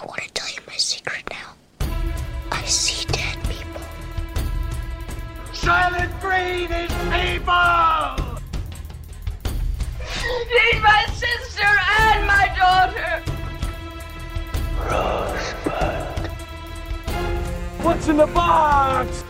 [0.00, 1.54] I want to tell you my secret now.
[2.50, 3.82] I see dead people.
[5.52, 8.40] Soylent Green is people!
[10.48, 11.68] Need my sister
[11.98, 13.22] and my daughter!
[14.88, 16.30] Rosebud.
[17.84, 19.22] What's in the box?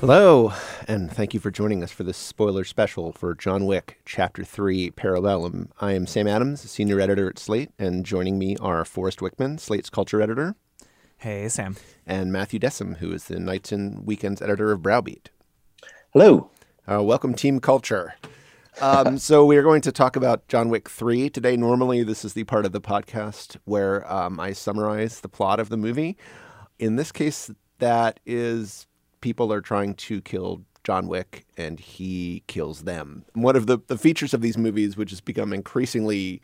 [0.00, 0.52] Hello,
[0.88, 4.90] and thank you for joining us for this spoiler special for John Wick Chapter 3
[4.92, 5.68] Parabellum.
[5.80, 9.90] I am Sam Adams, senior editor at Slate, and joining me are Forrest Wickman, Slate's
[9.90, 10.56] culture editor,
[11.18, 11.76] Hey, Sam.
[12.06, 15.28] and Matthew Dessem, who is the Nights and Weekends editor of Browbeat.
[16.14, 16.50] Hello.
[16.90, 18.14] Uh, welcome, Team Culture.
[18.80, 21.54] Um, so we are going to talk about John Wick 3 today.
[21.54, 25.68] Normally, this is the part of the podcast where um, I summarize the plot of
[25.68, 26.16] the movie.
[26.78, 28.86] In this case, that is
[29.20, 33.22] people are trying to kill John Wick and he kills them.
[33.34, 36.40] One of the, the features of these movies, which has become increasingly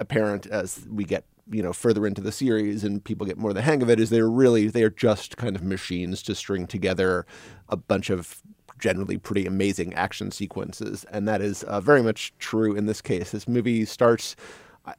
[0.00, 3.62] apparent as we get you know further into the series and people get more the
[3.62, 7.24] hang of it is they're really they are just kind of machines to string together
[7.68, 8.42] a bunch of
[8.80, 13.30] generally pretty amazing action sequences and that is uh, very much true in this case
[13.30, 14.34] this movie starts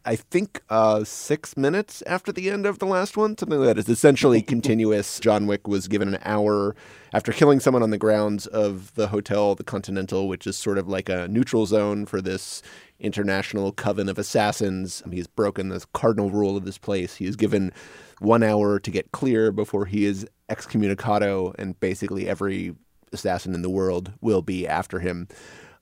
[0.05, 3.77] I- think uh, six minutes after the end of the last one, something like that
[3.77, 5.19] is essentially continuous.
[5.19, 6.75] John Wick was given an hour
[7.13, 10.87] after killing someone on the grounds of the hotel, the Continental, which is sort of
[10.87, 12.61] like a neutral zone for this
[12.99, 15.03] international coven of assassins.
[15.09, 17.15] He's broken the cardinal rule of this place.
[17.15, 17.71] He is given
[18.19, 22.75] one hour to get clear before he is excommunicado, and basically every
[23.13, 25.27] assassin in the world will be after him.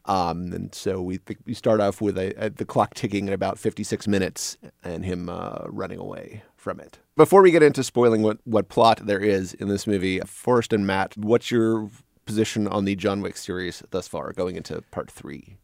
[0.08, 3.58] Um, and so we we start off with a, a, the clock ticking at about
[3.58, 7.00] 56 minutes and him uh, running away from it.
[7.16, 10.86] Before we get into spoiling what, what plot there is in this movie, Forrest and
[10.86, 11.90] Matt, what's your
[12.26, 15.58] position on the John Wick series thus far, going into part three?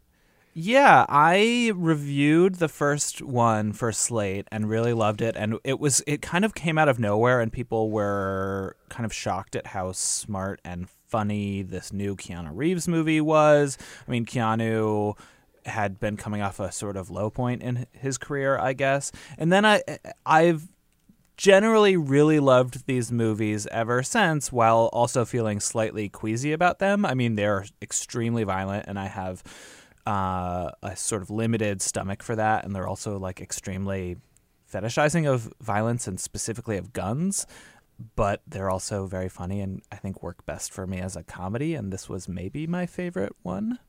[0.54, 6.04] Yeah, I reviewed the first one for Slate and really loved it and it was
[6.06, 9.94] it kind of came out of nowhere and people were kind of shocked at how
[9.94, 13.78] smart and funny this new Keanu Reeves movie was.
[14.08, 15.18] I mean, Keanu
[15.66, 19.12] had been coming off a sort of low point in his career, I guess.
[19.38, 19.84] And then I
[20.26, 20.68] I've
[21.38, 27.06] generally really loved these movies ever since while also feeling slightly queasy about them.
[27.06, 29.44] I mean, they're extremely violent and I have
[30.06, 34.18] uh, a sort of limited stomach for that, and they're also like extremely
[34.72, 37.46] fetishizing of violence and specifically of guns.
[38.16, 41.76] But they're also very funny and I think work best for me as a comedy.
[41.76, 43.80] And this was maybe my favorite one.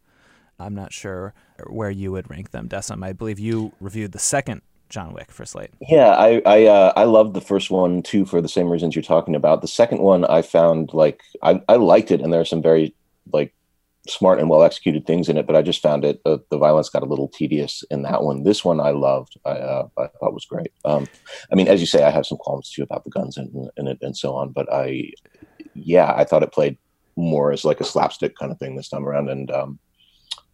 [0.58, 1.34] I'm not sure
[1.66, 3.04] where you would rank them, Dessem.
[3.04, 4.62] I believe you reviewed the second
[4.92, 5.70] John Wick for Slate.
[5.80, 9.02] Yeah, I I uh, I loved the first one too for the same reasons you're
[9.02, 9.62] talking about.
[9.62, 12.94] The second one I found like I I liked it, and there are some very
[13.32, 13.54] like
[14.08, 16.88] smart and well executed things in it, but I just found it uh, the violence
[16.88, 18.42] got a little tedious in that one.
[18.42, 19.38] This one I loved.
[19.44, 20.72] I uh, I thought was great.
[20.84, 21.06] Um,
[21.50, 23.96] I mean, as you say, I have some qualms too about the guns and and
[24.00, 25.12] and so on, but I
[25.74, 26.78] yeah, I thought it played
[27.16, 29.78] more as like a slapstick kind of thing this time around, and um,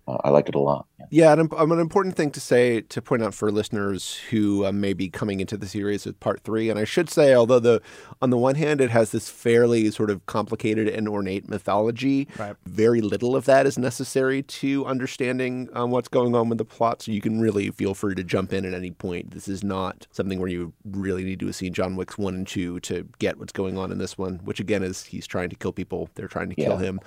[0.08, 0.86] uh, I liked it a lot.
[0.98, 1.06] Yeah.
[1.10, 4.72] Yeah, and um, an important thing to say to point out for listeners who uh,
[4.72, 7.80] may be coming into the series with part three, and I should say, although the
[8.20, 12.56] on the one hand it has this fairly sort of complicated and ornate mythology, Right.
[12.66, 17.02] very little of that is necessary to understanding um, what's going on with the plot.
[17.02, 19.30] So you can really feel free to jump in at any point.
[19.30, 22.46] This is not something where you really need to have seen John Wick's one and
[22.46, 25.56] two to get what's going on in this one, which again is he's trying to
[25.56, 26.10] kill people.
[26.14, 27.00] They're trying to kill him.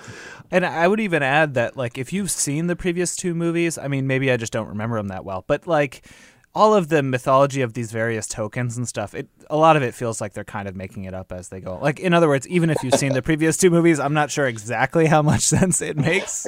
[0.49, 3.87] And I would even add that, like, if you've seen the previous two movies, I
[3.87, 6.05] mean, maybe I just don't remember them that well, but like,
[6.53, 9.93] all of the mythology of these various tokens and stuff, it a lot of it
[9.93, 11.79] feels like they're kind of making it up as they go.
[11.81, 14.45] Like, in other words, even if you've seen the previous two movies, I'm not sure
[14.45, 16.45] exactly how much sense it makes.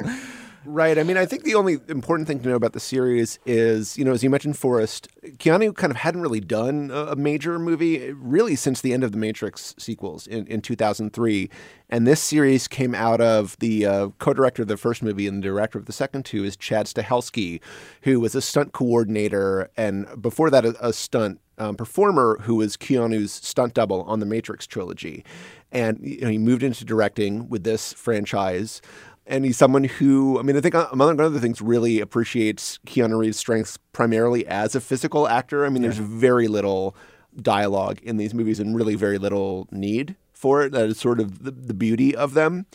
[0.66, 0.98] Right.
[0.98, 4.04] I mean, I think the only important thing to know about the series is, you
[4.04, 8.56] know, as you mentioned, Forrest, Keanu kind of hadn't really done a, major movie really
[8.56, 11.50] since the end of the Matrix sequels in, in 2003.
[11.88, 15.38] And this series came out of the uh, co director of the first movie and
[15.38, 17.60] the director of the second two is Chad Stahelski,
[18.02, 22.76] who was a stunt coordinator and before that, a, a stunt um, performer who was
[22.76, 25.24] Keanu's stunt double on the Matrix trilogy.
[25.70, 28.80] And you know, he moved into directing with this franchise
[29.26, 33.18] and he's someone who, I mean, I think uh, among other things, really appreciates Keanu
[33.18, 35.64] Reeves' strengths primarily as a physical actor.
[35.64, 36.94] I mean, there's very little
[37.40, 40.72] dialogue in these movies and really very little need for it.
[40.72, 42.66] That is sort of the, the beauty of them.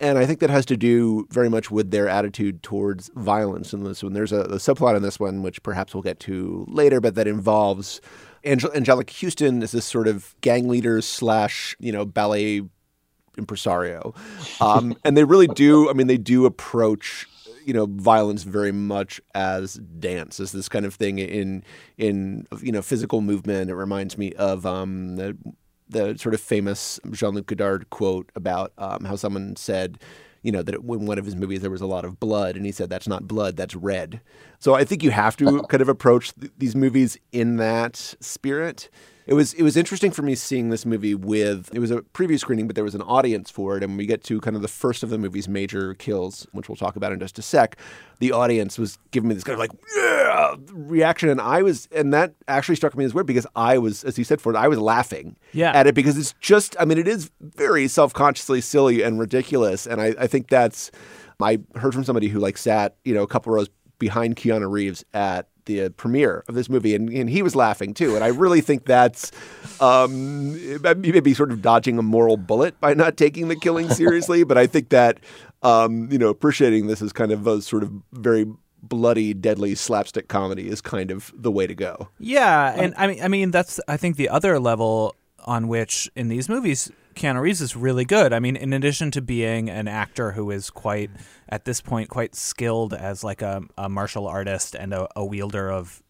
[0.00, 3.84] And I think that has to do very much with their attitude towards violence in
[3.84, 4.12] this one.
[4.12, 7.28] There's a, a subplot in this one, which perhaps we'll get to later, but that
[7.28, 8.00] involves
[8.42, 12.62] Angel- Anjelica Huston as this sort of gang leader slash, you know, ballet
[13.38, 14.14] impresario.
[14.60, 17.28] Um, and they really do, I mean, they do approach,
[17.64, 21.64] you know violence very much as dance, as this kind of thing in
[21.96, 23.70] in you know physical movement.
[23.70, 25.36] It reminds me of um, the
[25.88, 29.98] the sort of famous Jean Luc Godard quote about um, how someone said
[30.44, 32.66] you know, that in one of his movies there was a lot of blood, and
[32.66, 34.20] he said that's not blood, that's red.
[34.58, 38.90] So I think you have to kind of approach th- these movies in that spirit.
[39.26, 42.38] It was it was interesting for me seeing this movie with it was a preview
[42.38, 44.68] screening, but there was an audience for it, and we get to kind of the
[44.68, 47.76] first of the movie's major kills, which we'll talk about in just a sec.
[48.18, 52.12] The audience was giving me this kind of like yeah reaction, and I was, and
[52.12, 54.68] that actually struck me as weird because I was, as you said, for it, I
[54.68, 55.72] was laughing Yeah.
[55.72, 59.86] at it because it's just, I mean, it is very self consciously silly and ridiculous,
[59.86, 60.90] and I, I think that's.
[61.40, 63.68] I heard from somebody who like sat, you know, a couple rows
[63.98, 68.14] behind Keanu Reeves at the premiere of this movie, and, and he was laughing too.
[68.14, 69.32] And I really think that's
[69.80, 70.52] um,
[70.82, 74.44] maybe sort of dodging a moral bullet by not taking the killing seriously.
[74.44, 75.18] but I think that
[75.62, 78.46] um, you know appreciating this as kind of a sort of very
[78.82, 82.08] bloody, deadly slapstick comedy is kind of the way to go.
[82.18, 86.28] Yeah, and I mean, I mean that's I think the other level on which in
[86.28, 88.32] these movies Keanu Reeves is really good.
[88.32, 91.10] I mean, in addition to being an actor who is quite
[91.48, 95.70] at this point quite skilled as like a, a martial artist and a, a wielder
[95.70, 96.02] of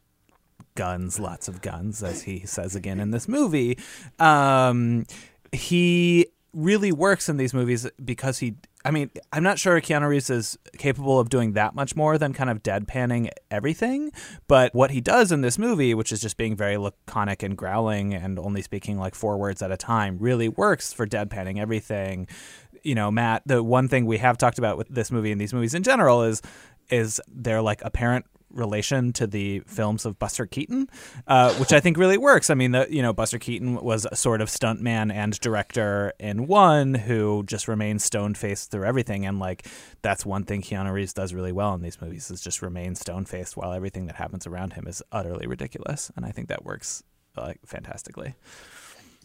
[0.75, 3.79] guns, lots of guns, as he says again in this movie.
[4.19, 5.05] Um,
[5.53, 8.57] he really works in these movies because he.
[8.87, 12.35] I mean, I'm not sure Keanu Reeves is capable of doing that much more than
[12.35, 14.13] kind of deadpanning everything.
[14.47, 18.13] But what he does in this movie, which is just being very laconic and growling
[18.13, 22.29] and only speaking like four words at a time, really works for deadpanning everything.
[22.83, 25.55] You know, Matt, the one thing we have talked about with this movie and these
[25.55, 26.43] movies in general is
[26.91, 30.89] is their like apparent relation to the films of Buster Keaton,
[31.27, 32.51] uh, which I think really works.
[32.51, 36.47] I mean, the, you know, Buster Keaton was a sort of stuntman and director in
[36.47, 39.67] one who just remains stone faced through everything, and like
[40.03, 43.25] that's one thing Keanu Reeves does really well in these movies is just remain stone
[43.25, 47.03] faced while everything that happens around him is utterly ridiculous, and I think that works
[47.37, 48.35] like fantastically.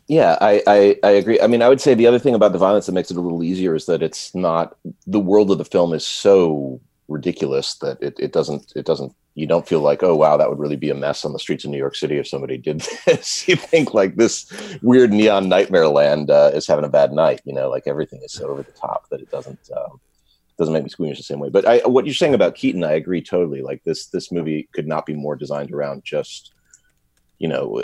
[0.10, 1.40] Yeah, I, I, I agree.
[1.40, 3.22] I mean, I would say the other thing about the violence that makes it a
[3.22, 8.02] little easier is that it's not the world of the film is so ridiculous that
[8.02, 10.90] it, it doesn't it doesn't you don't feel like oh wow that would really be
[10.90, 13.48] a mess on the streets of New York City if somebody did this.
[13.48, 14.52] you think like this
[14.82, 17.42] weird neon nightmare land uh, is having a bad night.
[17.46, 20.00] You know, like everything is so over the top that it doesn't um,
[20.58, 21.50] doesn't make me squeamish the same way.
[21.50, 23.62] But I, what you're saying about Keaton, I agree totally.
[23.62, 26.52] Like this this movie could not be more designed around just
[27.40, 27.84] you know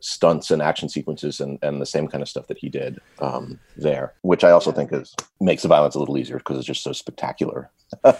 [0.00, 3.58] stunts and action sequences and, and the same kind of stuff that he did um,
[3.76, 6.82] there, which I also think is makes the violence a little easier because it's just
[6.82, 7.70] so spectacular.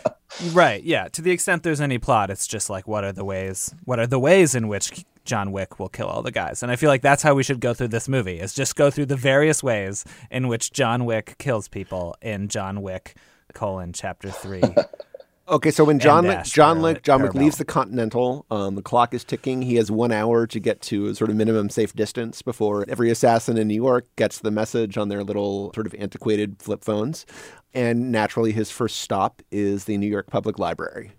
[0.53, 0.83] right.
[0.83, 1.09] Yeah.
[1.09, 3.75] To the extent there's any plot, it's just like what are the ways?
[3.85, 6.63] What are the ways in which John Wick will kill all the guys?
[6.63, 8.91] And I feel like that's how we should go through this movie: is just go
[8.91, 13.17] through the various ways in which John Wick kills people in John Wick
[13.55, 14.63] colon chapter three.
[15.51, 19.13] Okay, so when John dash John Wick, John Wick leaves the Continental, um, the clock
[19.13, 19.63] is ticking.
[19.63, 23.11] He has one hour to get to a sort of minimum safe distance before every
[23.11, 27.27] assassin in New York gets the message on their little sort of antiquated flip phones.
[27.75, 31.13] And naturally, his first stop is the New York Public Library.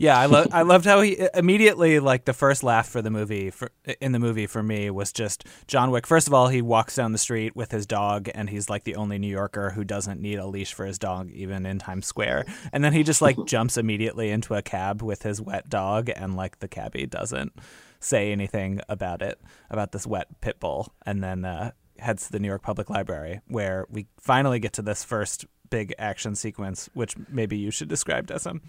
[0.00, 3.50] Yeah, I love I loved how he immediately like the first laugh for the movie
[3.50, 3.70] for
[4.00, 6.06] in the movie for me was just John Wick.
[6.06, 8.94] First of all, he walks down the street with his dog and he's like the
[8.94, 12.46] only New Yorker who doesn't need a leash for his dog even in Times Square.
[12.72, 16.34] And then he just like jumps immediately into a cab with his wet dog and
[16.34, 17.52] like the cabbie doesn't
[17.98, 19.38] say anything about it
[19.68, 23.42] about this wet pit bull and then uh, heads to the New York Public Library
[23.48, 28.28] where we finally get to this first big action sequence which maybe you should describe
[28.28, 28.62] Dessem.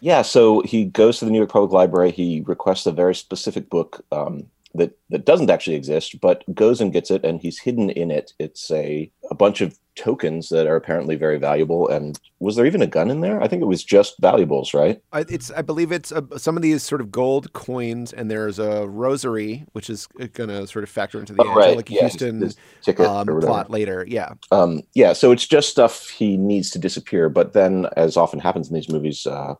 [0.00, 2.10] Yeah, so he goes to the New York Public Library.
[2.10, 6.92] He requests a very specific book um, that that doesn't actually exist, but goes and
[6.92, 8.32] gets it, and he's hidden in it.
[8.38, 11.88] It's a a bunch of tokens that are apparently very valuable.
[11.88, 13.42] And was there even a gun in there?
[13.42, 15.00] I think it was just valuables, right?
[15.12, 18.58] I, it's, I believe it's uh, some of these sort of gold coins, and there's
[18.58, 22.02] a rosary, which is going to sort of factor into the Oh, right, Anjelica yeah,
[22.02, 22.56] Huston his
[23.00, 24.04] um, plot later.
[24.06, 24.34] Yeah.
[24.52, 27.28] Um, yeah, so it's just stuff he needs to disappear.
[27.28, 29.54] But then, as often happens in these movies, uh,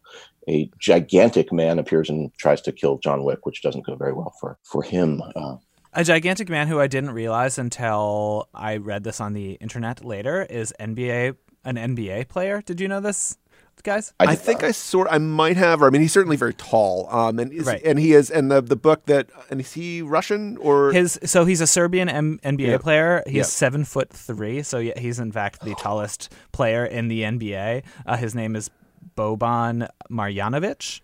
[0.48, 4.32] a gigantic man appears and tries to kill John Wick, which doesn't go very well
[4.40, 5.22] for for him.
[5.34, 5.56] Uh,
[5.98, 10.42] A gigantic man who I didn't realize until I read this on the internet later
[10.44, 12.60] is NBA an NBA player.
[12.64, 13.38] Did you know this,
[13.82, 14.12] guys?
[14.20, 14.68] I, did think not.
[14.68, 15.80] I sort I might have.
[15.80, 17.08] Or I mean, he's certainly very tall.
[17.10, 17.80] Um, and is, Right.
[17.82, 21.46] and he is, and the the book that and is he Russian or His so
[21.46, 22.78] he's a Serbian M- NBA Yeah.
[22.78, 23.22] player.
[23.26, 23.42] He's Yeah.
[23.44, 27.82] seven foot three, so yeah, he's in fact the tallest player in the NBA.
[28.04, 28.70] Uh, his name is
[29.16, 31.00] Boban Marjanovic.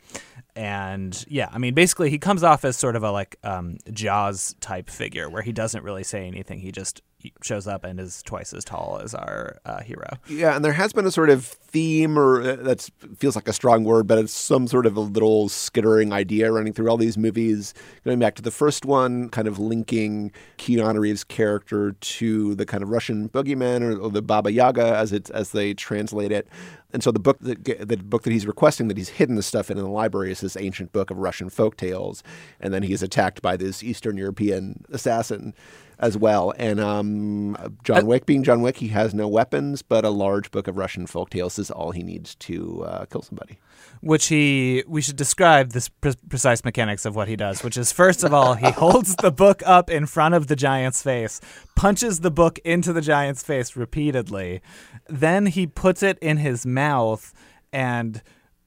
[0.54, 4.54] And yeah, I mean, basically, he comes off as sort of a like um, Jaws
[4.60, 6.60] type figure, where he doesn't really say anything.
[6.60, 7.00] He just
[7.42, 10.08] shows up and is twice as tall as our uh, hero.
[10.28, 12.88] Yeah, and there has been a sort of theme, or uh, that
[13.18, 16.72] feels like a strong word, but it's some sort of a little skittering idea running
[16.72, 17.74] through all these movies.
[18.04, 22.82] Going back to the first one, kind of linking Keanu Reeves' character to the kind
[22.82, 26.48] of Russian boogeyman or, or the Baba Yaga, as it as they translate it.
[26.92, 29.70] And so the book that the book that he's requesting that he's hidden the stuff
[29.70, 32.22] in, in the library is this ancient book of Russian folk tales,
[32.60, 35.54] and then he is attacked by this Eastern European assassin
[36.02, 36.52] as well.
[36.58, 40.66] And um, John Wick, being John Wick, he has no weapons, but a large book
[40.66, 43.58] of Russian folk tales is all he needs to uh, kill somebody.
[44.00, 47.92] Which he, we should describe this pre- precise mechanics of what he does, which is
[47.92, 51.40] first of all, he holds the book up in front of the giant's face,
[51.76, 54.60] punches the book into the giant's face repeatedly,
[55.08, 57.32] then he puts it in his mouth
[57.72, 58.22] and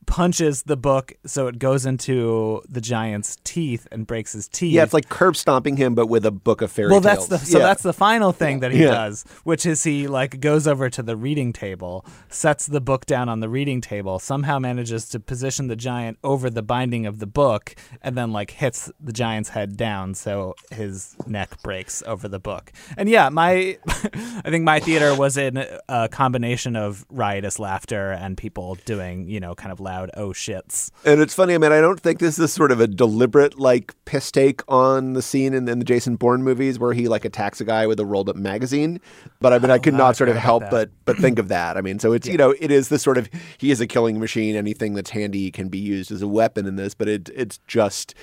[0.05, 4.73] punches the book so it goes into the giant's teeth and breaks his teeth.
[4.73, 7.27] Yeah, it's like curb stomping him, but with a book of fairy well, tales.
[7.27, 7.65] that's the so Yeah.
[7.65, 8.91] that's the final thing that he Yeah.
[8.91, 13.29] does, which is he like goes over to the reading table, sets the book down
[13.29, 17.27] on the reading table, somehow manages to position the giant over the binding of the
[17.27, 22.39] book, and then like hits the giant's head down so his neck breaks over the
[22.39, 22.71] book.
[22.97, 28.37] And yeah, my I think my theater was in a combination of riotous laughter and
[28.37, 30.91] people doing you know kind of loud oh shits.
[31.05, 31.53] And it's funny.
[31.53, 35.13] I mean, I don't think this is sort of a deliberate like piss take on
[35.13, 37.99] the scene in, in the Jason Bourne movies where he like attacks a guy with
[37.99, 38.99] a rolled up magazine.
[39.39, 41.47] But I mean, I oh, could I not sort of help but but think of
[41.49, 41.77] that.
[41.77, 44.19] I mean, so it's you know, it is the sort of he is a killing
[44.19, 44.55] machine.
[44.55, 46.93] Anything that's handy can be used as a weapon in this.
[46.93, 48.15] But it it's just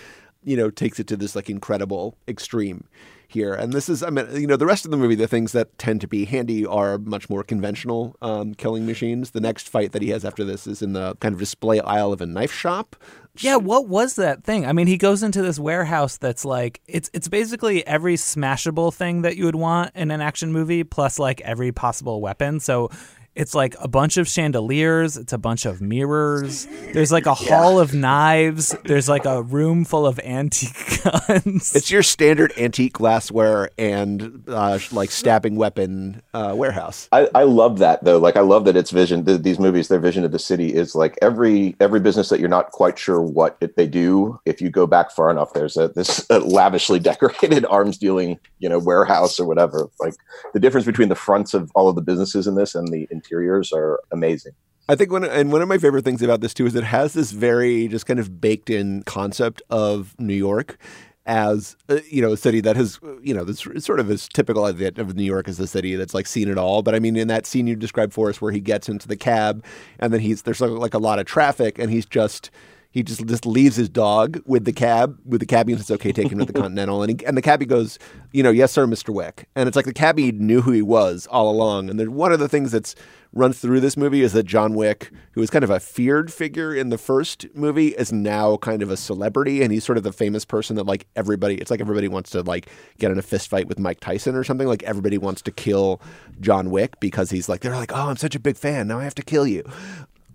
[0.44, 2.84] you know takes it to this like incredible extreme
[3.32, 3.54] here.
[3.54, 5.76] And this is, I mean, you know, the rest of the movie, the things that
[5.78, 9.30] tend to be handy are much more conventional um, killing machines.
[9.30, 12.12] The next fight that he has after this is in the kind of display aisle
[12.12, 12.96] of a knife shop.
[13.38, 14.66] Yeah, what was that thing?
[14.66, 19.22] I mean, he goes into this warehouse that's like it's it's basically every smashable thing
[19.22, 22.60] that you would want in an action movie plus like every possible weapon.
[22.60, 22.90] So
[23.34, 26.66] it's like a bunch of chandeliers, it's a bunch of mirrors.
[26.92, 28.76] There's like a hall of knives.
[28.84, 31.74] There's like a room full of antique guns.
[31.74, 37.08] It's your standard antique glassware and uh, like stabbing weapon uh, warehouse.
[37.10, 38.18] I, I love that though.
[38.18, 39.24] Like I love that its vision.
[39.24, 42.50] Th- these movies, their vision of the city is like every every business that you're
[42.50, 44.38] not quite sure what it, they do.
[44.44, 48.68] If you go back far enough, there's a this uh, lavishly decorated arms dealing you
[48.68, 49.88] know warehouse or whatever.
[50.00, 50.14] Like
[50.52, 53.72] the difference between the fronts of all of the businesses in this and the interiors
[53.72, 54.52] are amazing.
[54.88, 57.14] I think one and one of my favorite things about this too is it has
[57.14, 60.76] this very just kind of baked in concept of New York
[61.24, 64.66] as uh, you know a city that has you know this sort of as typical
[64.66, 66.82] of, it, of New York as a city that's like seen it all.
[66.82, 69.16] But I mean, in that scene you described for us where he gets into the
[69.16, 69.64] cab
[70.00, 72.50] and then he's there's like a lot of traffic and he's just
[72.92, 76.12] he just just leaves his dog with the cab with the cabbie and it's okay
[76.12, 77.02] take him to the Continental.
[77.02, 77.98] And he, and the cabbie goes
[78.32, 79.12] you know yes sir Mr.
[79.12, 79.48] Wick.
[79.56, 81.90] And it's like the cabbie knew who he was all along.
[81.90, 82.94] And then one of the things that's
[83.34, 86.74] runs through this movie is that John Wick who was kind of a feared figure
[86.74, 89.62] in the first movie is now kind of a celebrity.
[89.62, 92.42] And he's sort of the famous person that like everybody it's like everybody wants to
[92.42, 92.68] like
[92.98, 94.66] get in a fist fight with Mike Tyson or something.
[94.68, 96.00] Like everybody wants to kill
[96.40, 98.86] John Wick because he's like they're like oh I'm such a big fan.
[98.86, 99.64] Now I have to kill you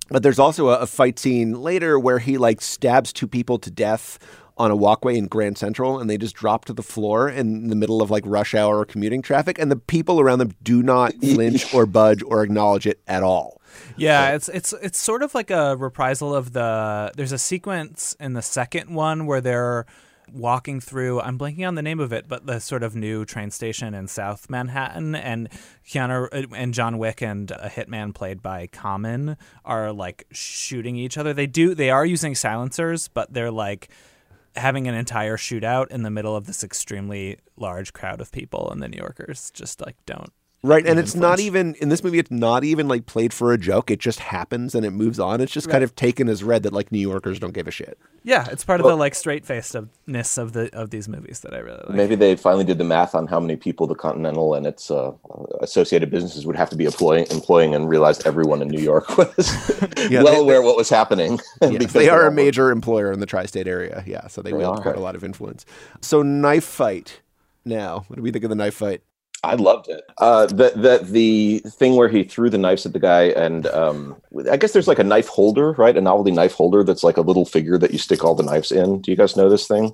[0.10, 3.72] but there's also a, a fight scene later where he like stabs two people to
[3.72, 4.20] death
[4.58, 7.76] on a walkway in Grand Central and they just drop to the floor in the
[7.76, 11.14] middle of like rush hour or commuting traffic and the people around them do not
[11.22, 13.62] flinch or budge or acknowledge it at all.
[13.96, 17.12] Yeah, it's it's it's sort of like a reprisal of the.
[17.16, 19.86] There's a sequence in the second one where they're
[20.32, 21.22] walking through.
[21.22, 24.08] I'm blanking on the name of it, but the sort of new train station in
[24.08, 25.50] South Manhattan, and
[25.88, 31.18] Keanu uh, and John Wick and a hitman played by Common are like shooting each
[31.18, 31.34] other.
[31.34, 31.74] They do.
[31.74, 33.90] They are using silencers, but they're like
[34.56, 38.82] having an entire shootout in the middle of this extremely large crowd of people, and
[38.82, 40.32] the New Yorkers just like don't.
[40.64, 40.80] Right.
[40.84, 43.58] And Even it's not even in this movie, it's not even like played for a
[43.60, 43.92] joke.
[43.92, 45.40] It just happens and it moves on.
[45.40, 47.98] It's just kind of taken as read that like New Yorkers don't give a shit.
[48.24, 51.60] Yeah, it's part of the like straight facedness of the of these movies that I
[51.60, 51.96] really like.
[51.96, 55.12] Maybe they finally did the math on how many people the Continental and its uh,
[55.62, 59.80] associated businesses would have to be employing, employing and realized everyone in New York was
[60.10, 61.40] Yeah, well they- aware of what was happening.
[61.62, 64.04] Yes, because they are a were- major employer in the tri-state area.
[64.08, 64.82] Yeah, so they, They wield are.
[64.82, 65.66] quite a lot of influence.
[66.02, 67.22] So knife fight.
[67.64, 69.02] Now, what do we think of the knife fight?
[69.44, 70.04] I loved it.
[70.18, 74.16] Uh, the the the thing where he threw the knives at the guy, and um,
[74.52, 75.96] I guess there's like a knife holder, right?
[75.96, 78.72] A novelty knife holder that's like a little figure that you stick all the knives
[78.72, 79.02] in.
[79.02, 79.92] Do you guys know this thing?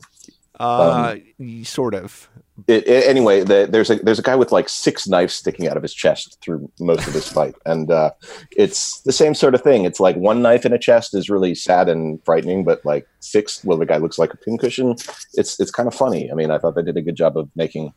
[0.59, 1.15] Uh,
[1.63, 2.29] sort of.
[2.67, 5.75] It, it- anyway, the, there's a there's a guy with like six knives sticking out
[5.75, 8.11] of his chest through most of this fight, and uh,
[8.51, 9.83] it's the same sort of thing.
[9.85, 13.63] It's like one knife in a chest is really sad and frightening, but like six,
[13.65, 14.91] well, the guy looks like a pincushion.
[15.33, 16.31] It's it's kind of funny.
[16.31, 17.91] I mean, I thought they did a good job of making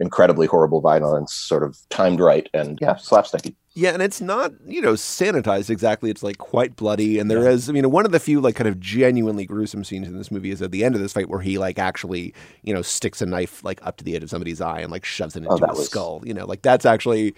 [0.00, 3.54] incredibly horrible violence, sort of timed right, and yeah, slapsticky.
[3.74, 6.10] Yeah, and it's not, you know, sanitized exactly.
[6.10, 7.20] It's like quite bloody.
[7.20, 10.08] And there is, you know, one of the few like kind of genuinely gruesome scenes
[10.08, 12.74] in this movie is at the end of this fight where he like actually, you
[12.74, 15.36] know, sticks a knife like up to the edge of somebody's eye and like shoves
[15.36, 16.20] it Oh, into that his was- skull.
[16.24, 17.32] You know, like that's actually,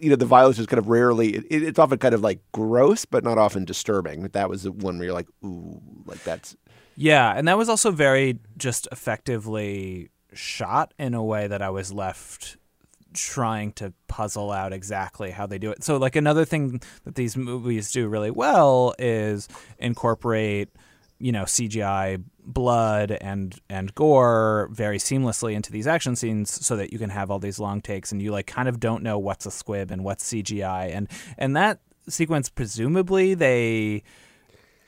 [0.00, 3.04] you know, the violence is kind of rarely, it, it's often kind of like gross,
[3.04, 4.24] but not often disturbing.
[4.32, 6.56] That was the one where you're like, ooh, like that's,
[6.96, 11.92] Yeah, and that was also very just effectively shot in a way that I was
[11.92, 12.56] left
[13.14, 15.84] trying to puzzle out exactly how they do it.
[15.84, 19.48] So like another thing that these movies do really well is
[19.78, 20.70] incorporate
[21.22, 26.92] you know CGI blood and and gore very seamlessly into these action scenes so that
[26.92, 29.46] you can have all these long takes and you like kind of don't know what's
[29.46, 31.08] a squib and what's CGI and
[31.38, 34.02] and that sequence presumably they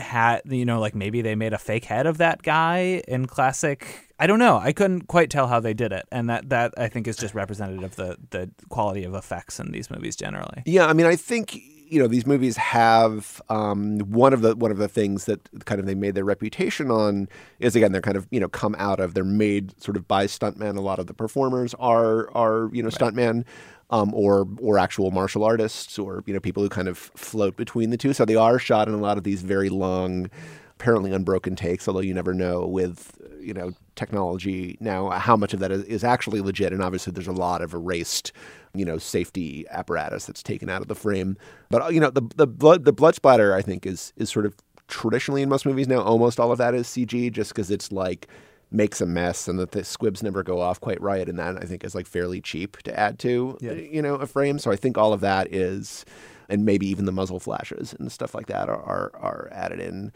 [0.00, 4.03] had you know like maybe they made a fake head of that guy in classic
[4.18, 6.88] I don't know I couldn't quite tell how they did it and that that I
[6.88, 10.86] think is just representative of the the quality of effects in these movies generally Yeah,
[10.86, 14.78] I mean, I think you know these movies have um, one of the one of
[14.78, 17.28] the things that kind of they made their reputation on
[17.58, 20.26] is again they're kind of you know come out of they're made sort of by
[20.26, 20.76] stuntmen.
[20.76, 23.44] A lot of the performers are are you know stuntmen.
[23.90, 27.90] Um, or or actual martial artists, or you know people who kind of float between
[27.90, 28.14] the two.
[28.14, 30.30] So they are shot in a lot of these very long,
[30.70, 31.86] apparently unbroken takes.
[31.86, 33.12] Although you never know with
[33.44, 36.72] you know technology now how much of that is, is actually legit.
[36.72, 38.32] And obviously there's a lot of erased
[38.74, 41.36] you know safety apparatus that's taken out of the frame.
[41.70, 44.46] But uh, you know the the blood the blood splatter I think is is sort
[44.46, 44.56] of
[44.88, 48.28] traditionally in most movies now almost all of that is CG just because it's like
[48.70, 51.66] makes a mess and that the squibs never go off quite right and that I
[51.66, 54.58] think is like fairly cheap to add to you know a frame.
[54.58, 56.04] So I think all of that is
[56.48, 60.12] and maybe even the muzzle flashes and stuff like that are are, are added in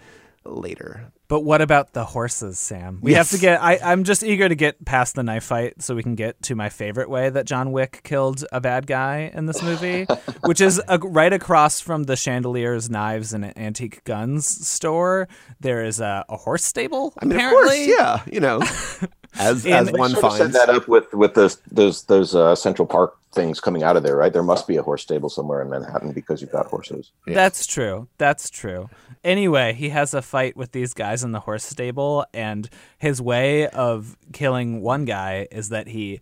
[0.56, 1.12] later.
[1.28, 3.00] But what about the horses, Sam?
[3.02, 3.30] We Yes.
[3.30, 3.62] have to get.
[3.62, 6.54] I, I'm just eager to get past the knife fight so we can get to
[6.54, 10.04] my favorite way that John Wick killed a bad guy in this movie,
[10.44, 15.28] which is a, right across from the chandeliers, knives, and antique guns store.
[15.60, 17.12] There is a, a horse stable.
[17.20, 18.60] I mean, apparently, of course, yeah, you know,
[19.38, 20.54] as as one Sort of set finds.
[20.56, 24.16] that up with with those those those uh, Central Park things coming out of there,
[24.16, 24.32] right?
[24.32, 27.12] There must be a horse stable somewhere in Manhattan because you've got horses.
[27.26, 28.08] That's true.
[28.18, 28.88] That's true.
[29.22, 33.68] Anyway, he has a fight with these guys in the horse stable, and his way
[33.68, 36.20] of killing one guy is that he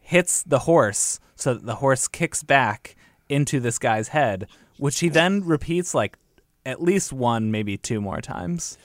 [0.00, 2.96] hits the horse so that the horse kicks back
[3.28, 6.16] into this guy's head, which he then repeats like
[6.64, 8.78] at least one, maybe two more times.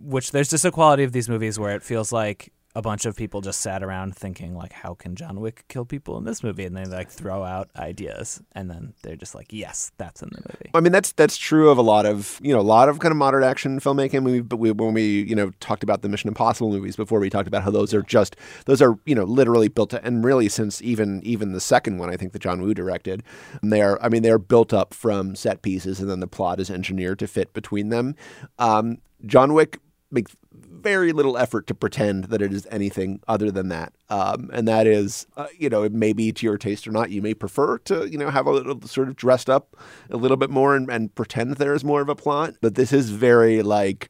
[0.00, 3.16] Which there's just a quality of these movies where it feels like a bunch of
[3.16, 6.64] people just sat around thinking like, how can John Wick kill people in this movie?
[6.64, 10.42] And they like throw out ideas, and then they're just like, yes, that's in the
[10.42, 10.70] movie.
[10.74, 13.10] I mean, that's that's true of a lot of you know a lot of kind
[13.10, 14.22] of modern action filmmaking.
[14.22, 17.30] We, but we, when we you know talked about the Mission Impossible movies before, we
[17.30, 20.48] talked about how those are just those are you know literally built to, and really
[20.48, 23.22] since even even the second one, I think that John Woo directed,
[23.62, 26.60] they are I mean they are built up from set pieces, and then the plot
[26.60, 28.14] is engineered to fit between them.
[28.58, 30.34] Um, John Wick makes
[30.80, 33.92] very little effort to pretend that it is anything other than that.
[34.08, 37.10] Um, and that is, uh, you know, it may be to your taste or not.
[37.10, 39.76] You may prefer to, you know, have a little sort of dressed up
[40.10, 42.54] a little bit more and, and pretend there is more of a plot.
[42.60, 44.08] But this is very like,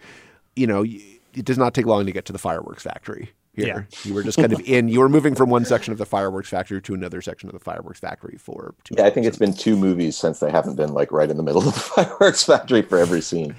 [0.56, 3.32] you know, it does not take long to get to the fireworks factory.
[3.54, 4.88] Here, you were just kind of in.
[4.88, 7.58] You were moving from one section of the fireworks factory to another section of the
[7.58, 8.94] fireworks factory for two.
[8.96, 11.42] Yeah, I think it's been two movies since they haven't been like right in the
[11.42, 13.56] middle of the fireworks factory for every scene.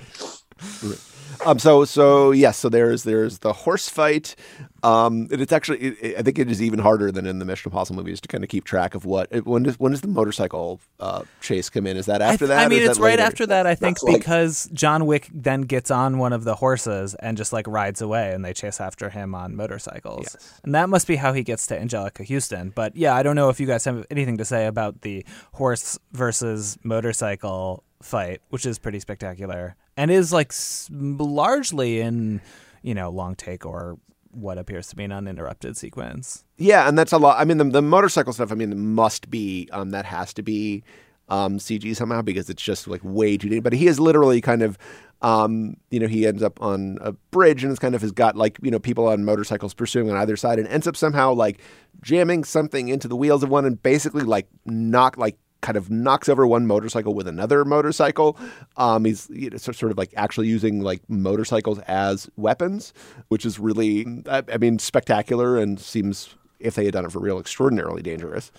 [1.45, 4.35] Um, so so yes, so there's there's the horse fight.
[4.81, 7.45] Um, and it's actually it, it- I think it is even harder than in the
[7.45, 10.01] Mission Impossible movies to kind of keep track of what it, when does when does
[10.01, 11.97] the motorcycle uh, chase come in?
[11.97, 12.65] Is that I after th- that?
[12.65, 13.23] I mean, it's that right later?
[13.23, 13.65] after that.
[13.67, 17.35] I think That's like- because John Wick then gets on one of the horses and
[17.37, 21.17] just like rides away, and they chase after him on motorcycles, and that must be
[21.17, 22.71] how he gets to Anjelica Huston.
[22.73, 25.99] But yeah, I don't know if you guys have anything to say about the horse
[26.13, 30.53] versus motorcycle fight, which is pretty spectacular and is like
[30.89, 32.39] largely in
[32.81, 33.97] you know long take or
[34.31, 36.45] what appears to be an uninterrupted sequence.
[36.57, 37.39] Yeah, and that's a lot.
[37.39, 38.51] I mean, the, the motorcycle stuff.
[38.51, 40.83] I mean, must be um, that has to be
[41.27, 43.49] um, CG somehow because it's just like way too.
[43.49, 43.63] deep.
[43.63, 44.77] But he is literally kind of,
[45.21, 48.37] um, you know, he ends up on a bridge and it's kind of has got
[48.37, 51.59] like you know people on motorcycles pursuing on either side and ends up somehow like
[52.01, 56.29] jamming something into the wheels of one and basically like knock like kind of knocks
[56.29, 58.37] over one motorcycle with another motorcycle.
[58.77, 62.93] Um, he's you know, sort of like actually using like motorcycles as weapons,
[63.27, 67.19] which is really, I, I mean, spectacular and seems, if they had done it for
[67.19, 68.51] real, extraordinarily dangerous.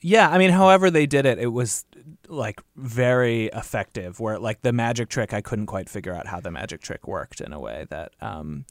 [0.00, 1.86] Yeah, I mean, however they did it, it was
[2.28, 4.20] like very effective.
[4.20, 7.40] Where like the magic trick, I couldn't quite figure out how the magic trick worked
[7.40, 8.66] in a way that um,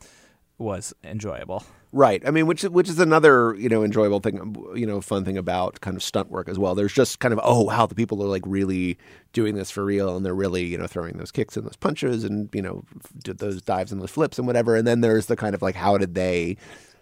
[0.64, 1.64] was enjoyable.
[1.92, 2.24] Right.
[2.26, 5.80] I mean, which which is another you know enjoyable thing, you know, fun thing about
[5.82, 6.74] kind of stunt work as well.
[6.74, 8.98] There's just kind of oh wow, the people are like really
[9.32, 12.24] doing this for real, and they're really you know throwing those kicks and those punches
[12.24, 12.84] and you know
[13.24, 14.76] did those dives and those flips and whatever.
[14.76, 16.58] And then there's the kind of like how did they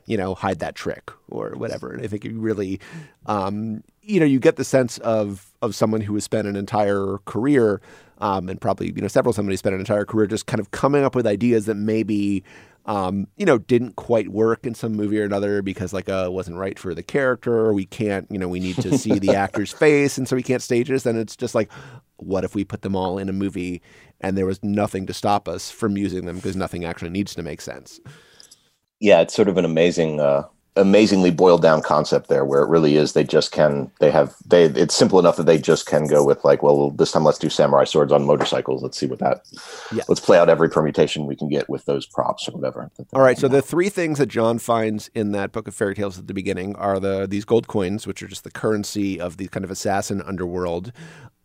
[0.05, 1.91] you know hide that trick or whatever.
[1.91, 2.81] And I think you really
[3.27, 7.19] um, you know you get the sense of of someone who has spent an entire
[7.25, 7.81] career
[8.17, 11.03] um, and probably you know several somebody spent an entire career just kind of coming
[11.03, 12.43] up with ideas that maybe
[12.85, 16.31] um, you know, didn't quite work in some movie or another because like uh, it
[16.31, 17.53] wasn't right for the character.
[17.53, 20.43] Or we can't, you know, we need to see the actor's face, and so we
[20.43, 21.05] can't stage this.
[21.05, 21.71] And it's just like,
[22.17, 23.81] what if we put them all in a movie
[24.21, 27.43] and there was nothing to stop us from using them because nothing actually needs to
[27.43, 27.99] make sense.
[28.99, 30.43] Yeah, it's sort of an amazing uh,
[30.77, 34.63] amazingly boiled down concept there where it really is they just can they have they
[34.63, 37.49] it's simple enough that they just can go with like well this time let's do
[37.49, 38.81] samurai swords on motorcycles.
[38.81, 39.43] Let's see what that
[39.91, 40.03] yeah.
[40.07, 43.37] let's play out every permutation we can get with those props or whatever all right
[43.37, 46.33] so the three things that john finds in that book of fairy tales at the
[46.33, 49.71] beginning are the these gold coins which are just the currency of the kind of
[49.71, 50.91] assassin underworld.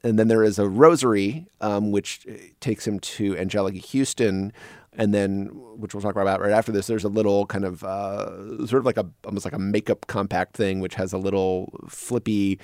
[0.03, 2.27] And then there is a rosary um, which
[2.61, 4.53] takes him to anjelica huston
[4.97, 8.67] and then which we'll talk about right after this there's a little kind of uh,
[8.67, 12.59] sort of like a almost like a makeup compact thing which has a little flippy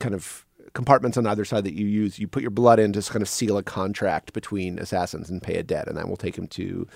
[0.00, 2.18] kind of compartments on either side that you use.
[2.18, 5.56] You put your blood in to kind of seal a contract between assassins and pay
[5.56, 6.86] a debt and that will take him to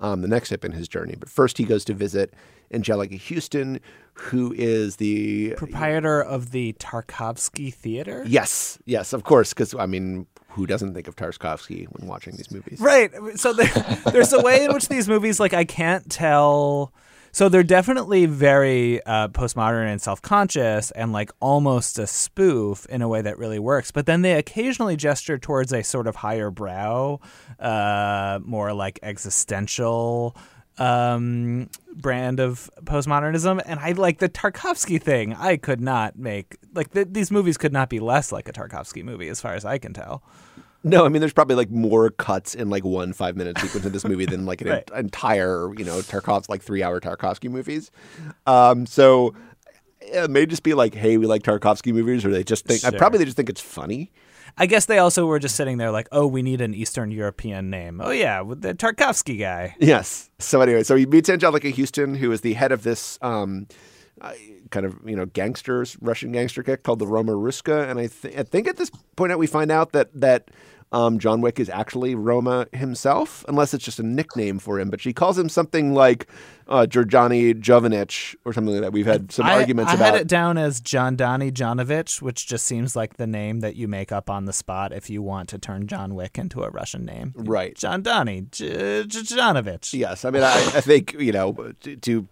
[0.00, 1.14] um, the next step in his journey.
[1.18, 2.34] But first he goes to visit
[2.72, 3.80] anjelica huston
[4.14, 10.26] who is the proprietor of the tarkovsky theater yes yes of course because i mean
[10.52, 12.78] who doesn't think of Tarkovsky when watching these movies?
[12.80, 13.10] Right.
[13.36, 13.72] So there,
[14.12, 16.92] there's a way in which these movies, like, I can't tell.
[17.34, 23.08] So they're definitely very uh, postmodern and self-conscious, and like almost a spoof in a
[23.08, 23.90] way that really works.
[23.90, 27.20] But then they occasionally gesture towards a sort of higher brow,
[27.58, 30.36] uh, more like existential
[30.78, 35.34] um, brand of postmodernism, and I like the Tarkovsky thing.
[35.34, 39.04] I could not make like the, these movies could not be less like a Tarkovsky
[39.04, 40.22] movie, as far as I can tell.
[40.84, 43.92] No, I mean, there's probably like more cuts in like one five minute sequence of
[43.92, 44.90] this movie than like an right.
[44.96, 47.90] entire, you know, Tarkovsky like three hour Tarkovsky movies.
[48.46, 49.34] Um, so
[50.00, 52.92] it may just be like, hey, we like Tarkovsky movies, or they just think, sure.
[52.92, 54.10] probably they just think it's funny.
[54.56, 57.70] I guess they also were just sitting there like, oh, we need an Eastern European
[57.70, 58.00] name.
[58.02, 59.74] Oh yeah, with the Tarkovsky guy.
[59.78, 60.30] Yes.
[60.38, 63.66] So anyway, so he meets Anjelica Huston, who is the head of this um,
[64.20, 64.32] uh,
[64.70, 68.36] kind of you know gangsters, Russian gangster kick called the Roma Ruska, and I, th-
[68.36, 70.50] I think at this point out we find out that that
[70.92, 74.90] um, John Wick is actually Roma himself, unless it's just a nickname for him.
[74.90, 76.28] But she calls him something like
[76.68, 78.92] uh, Georgiani Jovanich or something like that.
[78.92, 80.04] We've had some I, arguments I about.
[80.04, 83.74] I had it down as John Donny Jonovich, which just seems like the name that
[83.74, 86.70] you make up on the spot if you want to turn John Wick into a
[86.70, 87.32] Russian name.
[87.34, 87.74] Right.
[87.74, 89.92] John Donny J- J- Jonovich.
[89.94, 90.24] Yes.
[90.24, 92.28] I mean, I, I think, you know, to, to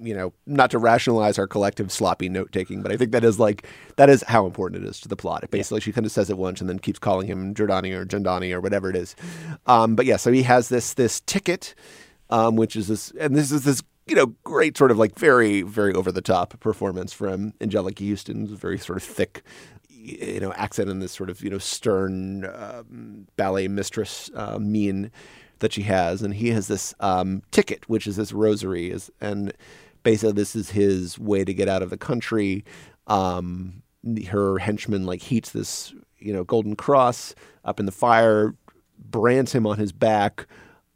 [0.00, 3.38] you know, not to rationalize our collective sloppy note taking, but I think that is
[3.38, 5.44] like that is how important it is to the plot.
[5.44, 5.84] It basically, yeah.
[5.84, 8.60] she kind of says it once and then keeps calling him Jordani or Jandani or
[8.60, 9.16] whatever it is.
[9.66, 11.74] Um, but yeah, so he has this this ticket,
[12.30, 15.62] um, which is this, and this is this you know great sort of like very
[15.62, 19.42] very over the top performance from Anjelica Huston's very sort of thick
[20.06, 25.10] you know accent and this sort of you know stern um, ballet mistress uh, mien
[25.60, 29.52] that she has, and he has this um, ticket, which is this rosary, is and
[30.02, 32.64] basically this is his way to get out of the country.
[33.06, 33.82] Um,
[34.28, 38.54] her henchman like heats this you know golden cross up in the fire,
[38.98, 40.46] brands him on his back.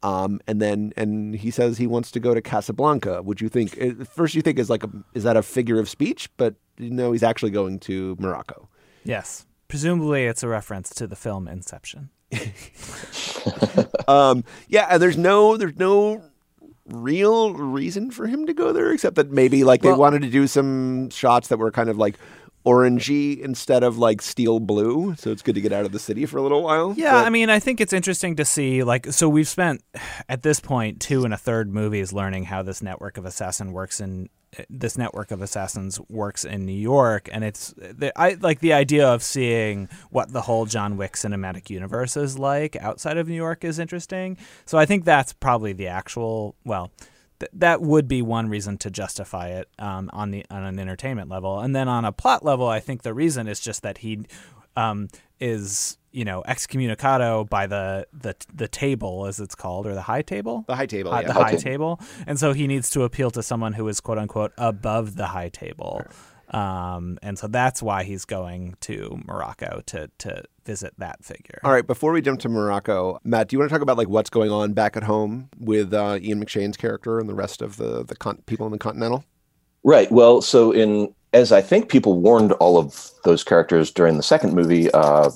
[0.03, 3.23] Um, and then and he says he wants to go to Casablanca.
[3.23, 6.31] Would you think first you think is like a, is that a figure of speech?
[6.39, 8.69] But you know he's actually going to Morocco.
[9.05, 12.11] Yes, presumably it's a reference to the film Inception.
[14.09, 16.23] um, yeah, and there's no there's no
[16.87, 20.31] real reason for him to go there except that maybe like well, they wanted to
[20.31, 22.17] do some shots that were kind of like
[22.67, 25.15] orangey instead of like steel blue.
[25.17, 26.95] So it's good to get out of the city for a little while.
[26.97, 27.27] Yeah, but...
[27.27, 29.83] I mean, I think it's interesting to see like so we've spent
[30.29, 34.01] at this point two and a third movies learning how this network of assassin works
[34.01, 34.29] in
[34.69, 39.07] this network of assassins works in New York, and it's the, I like the idea
[39.09, 43.65] of seeing what the whole John Wick cinematic universe is like outside of New York
[43.65, 44.37] is interesting.
[44.65, 46.91] So I think that's probably the actual well.
[47.39, 51.31] Th- that would be one reason to justify it um, on the on an entertainment
[51.31, 54.27] level, and then on a plot level, I think the reason is just that he
[54.77, 55.09] um,
[55.39, 60.23] is you know excommunicado by the the the table as it's called or the high
[60.23, 61.27] table the high table uh, yeah.
[61.29, 64.53] the high table and so he needs to appeal to someone who is quote unquote
[64.59, 66.03] above the high table
[66.51, 71.61] Um, and so that's why he's going to Morocco to to visit that figure.
[71.63, 74.09] All right, before we jump to Morocco, Matt, do you want to talk about like
[74.09, 77.77] what's going on back at home with uh, Ian McShane's character and the rest of
[77.77, 79.25] the the con- people in the Continental?
[79.85, 80.11] Right.
[80.11, 84.53] Well, so in as I think people warned all of those characters during the second
[84.53, 85.31] movie, uh,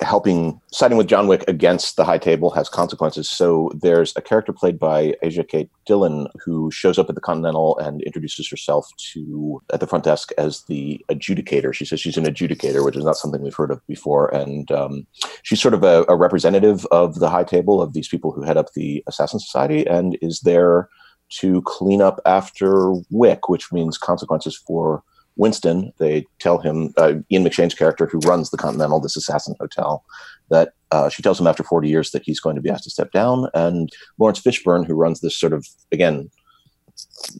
[0.00, 3.28] helping siding with John Wick against the High Table has consequences.
[3.28, 7.76] So there's a character played by Asia Kate Dillon who shows up at the Continental
[7.78, 11.74] and introduces herself to at the front desk as the adjudicator.
[11.74, 15.06] She says she's an adjudicator, which is not something we've heard of before, and um,
[15.42, 18.56] she's sort of a, a representative of the High Table of these people who head
[18.56, 20.88] up the Assassin Society, and is there
[21.30, 25.02] to clean up after Wick, which means consequences for
[25.36, 30.04] Winston, they tell him, uh, Ian McShane's character, who runs the Continental, this assassin hotel,
[30.50, 32.90] that uh, she tells him after 40 years that he's going to be asked to
[32.90, 33.48] step down.
[33.54, 33.88] And
[34.18, 36.30] Laurence Fishburne, who runs this sort of, again,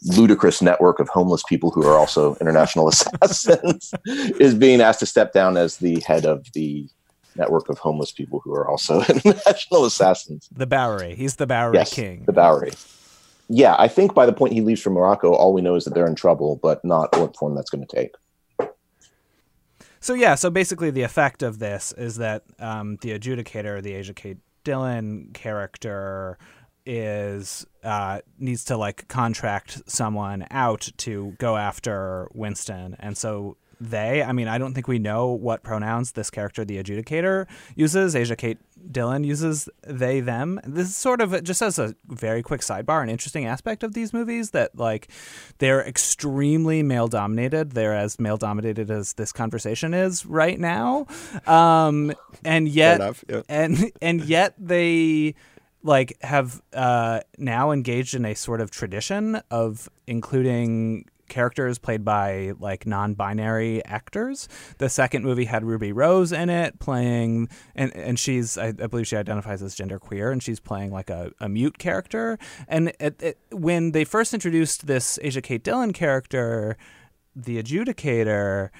[0.05, 2.88] ludicrous network of homeless people who are also international
[3.22, 6.88] assassins, is being asked to step down as the head of the
[7.37, 10.48] network of homeless people who are also international assassins.
[10.53, 11.14] The Bowery.
[11.16, 12.24] He's the Bowery yes, king.
[12.26, 12.72] The Bowery
[13.53, 15.93] yeah, I think by the point he leaves for Morocco, all we know is that
[15.93, 18.15] they're in trouble, but not what form that's going to take.
[19.99, 24.15] So yeah, so basically the effect of this is that um, the adjudicator, the Asia
[24.15, 26.39] Kate Dillon character,
[26.87, 34.23] is uh, needs to like contract someone out to go after Winston, and so they.
[34.23, 38.14] I mean, I don't think we know what pronouns this character, the adjudicator, uses.
[38.14, 38.59] Asia Kate
[38.90, 40.61] Dillon uses they them.
[40.64, 44.12] This is sort of just as a very quick sidebar, an interesting aspect of these
[44.12, 45.09] movies that like
[45.59, 47.73] they're extremely male dominated.
[47.73, 51.07] They're as male dominated as this conversation is right now,
[51.47, 52.12] um,
[52.45, 53.43] and yet enough, yeah.
[53.49, 55.35] and and yet they
[55.83, 62.53] like have uh, now engaged in a sort of tradition of including characters played by
[62.59, 64.49] like non-binary actors.
[64.77, 69.07] The second movie had Ruby Rose in it, playing, and and she's I, I believe
[69.07, 72.38] she identifies as genderqueer, and she's playing like a, a mute character.
[72.69, 76.77] And it, it, when they first introduced this Asia Kate Dillon character,
[77.35, 78.71] the adjudicator,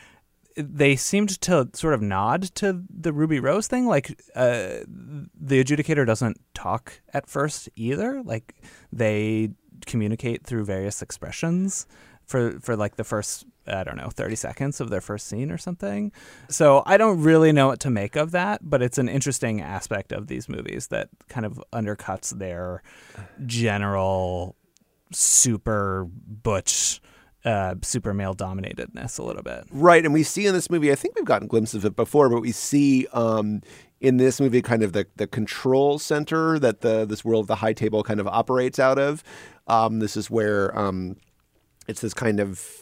[0.57, 3.87] they seemed to sort of nod to the Ruby Rose thing.
[3.87, 8.23] Like uh, the adjudicator doesn't talk at first either.
[8.23, 8.57] Like
[8.93, 9.51] they
[9.87, 11.87] communicate through various expressions
[12.31, 15.59] for for like the first I don't know 30 seconds of their first scene or
[15.59, 16.12] something.
[16.49, 20.12] So I don't really know what to make of that, but it's an interesting aspect
[20.12, 22.83] of these movies that kind of undercuts their
[23.45, 24.57] general
[25.12, 27.01] super butch
[27.45, 29.64] uh, super male dominatedness a little bit.
[29.71, 32.29] Right, and we see in this movie, I think we've gotten glimpses of it before,
[32.29, 33.62] but we see um,
[33.99, 37.57] in this movie kind of the, the control center that the this world of the
[37.57, 39.25] high table kind of operates out of.
[39.66, 41.16] Um, this is where um,
[41.90, 42.81] it's this kind of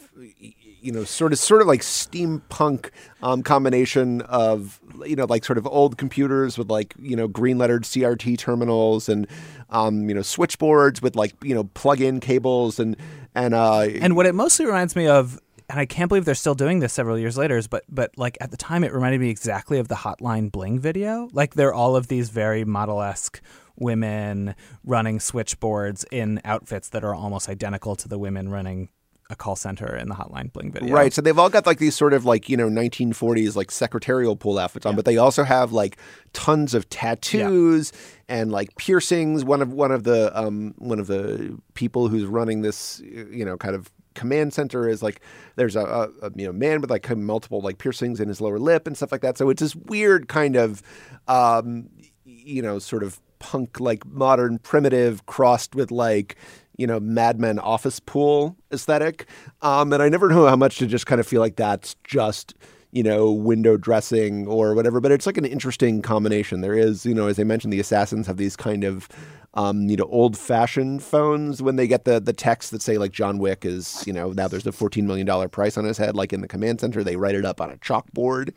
[0.80, 2.90] you know sort of sort of like steampunk
[3.22, 7.58] um, combination of you know like sort of old computers with like you know green
[7.58, 9.26] lettered CRT terminals and
[9.70, 12.96] um, you know switchboards with like you know plug in cables and
[13.34, 16.54] and uh, And what it mostly reminds me of, and I can't believe they're still
[16.54, 19.78] doing this several years later, but but like at the time it reminded me exactly
[19.78, 21.28] of the Hotline Bling video.
[21.32, 23.40] Like they're all of these very model esque
[23.76, 28.88] women running switchboards in outfits that are almost identical to the women running
[29.30, 30.94] a call center in the Hotline Bling video.
[30.94, 31.12] Right.
[31.12, 34.58] So they've all got like these sort of like, you know, 1940s like secretarial pool
[34.58, 35.98] outfits on, but they also have like
[36.32, 37.92] tons of tattoos
[38.28, 39.44] and like piercings.
[39.44, 43.58] One of one of the um one of the people who's running this, you know,
[43.58, 45.20] kind of command center is like
[45.56, 48.58] there's a, a, a you know man with like multiple like piercings in his lower
[48.58, 49.36] lip and stuff like that.
[49.36, 50.82] So it's this weird kind of
[51.26, 51.90] um
[52.24, 56.36] you know, sort of punk like modern primitive crossed with like
[56.78, 59.26] you know, Mad Men office pool aesthetic.
[59.60, 62.54] Um, and I never know how much to just kind of feel like that's just,
[62.92, 65.00] you know, window dressing or whatever.
[65.00, 66.62] But it's like an interesting combination.
[66.62, 69.08] There is, you know, as I mentioned, the assassins have these kind of,
[69.54, 73.10] um, you know, old fashioned phones when they get the the text that say like
[73.10, 76.32] John Wick is, you know, now there's a $14 million price on his head, like
[76.32, 78.52] in the command center, they write it up on a chalkboard.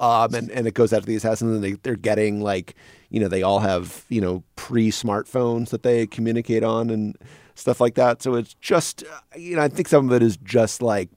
[0.00, 2.74] Um, and, and it goes out to the assassins and they, they're getting like,
[3.10, 6.90] you know, they all have, you know, pre smartphones that they communicate on.
[6.90, 7.16] And,
[7.60, 8.22] stuff like that.
[8.22, 11.10] So it's just, uh, you know, I think some of it is just like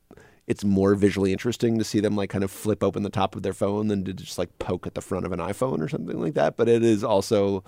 [0.45, 3.43] it's more visually interesting to see them like kind of flip open the top of
[3.43, 6.19] their phone than to just like poke at the front of an iPhone or something
[6.19, 6.57] like that.
[6.57, 7.63] But it is also,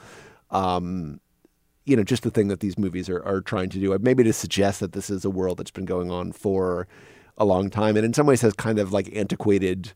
[0.51, 1.21] um,
[1.85, 3.97] you know, just the thing that these movies are, are trying to do.
[3.99, 6.87] Maybe to suggest that this is a world that's been going on for
[7.37, 9.93] a long time and in some ways has kind of like antiquated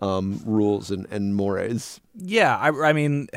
[0.00, 2.00] um, rules and, and mores.
[2.14, 3.28] Yeah, I, I mean,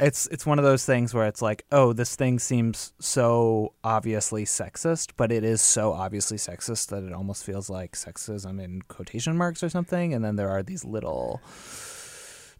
[0.00, 4.44] it's it's one of those things where it's like, oh, this thing seems so obviously
[4.44, 9.36] sexist, but it is so obviously sexist that it almost feels like sexism in quotation
[9.36, 10.12] marks or something.
[10.14, 11.40] And then there are these little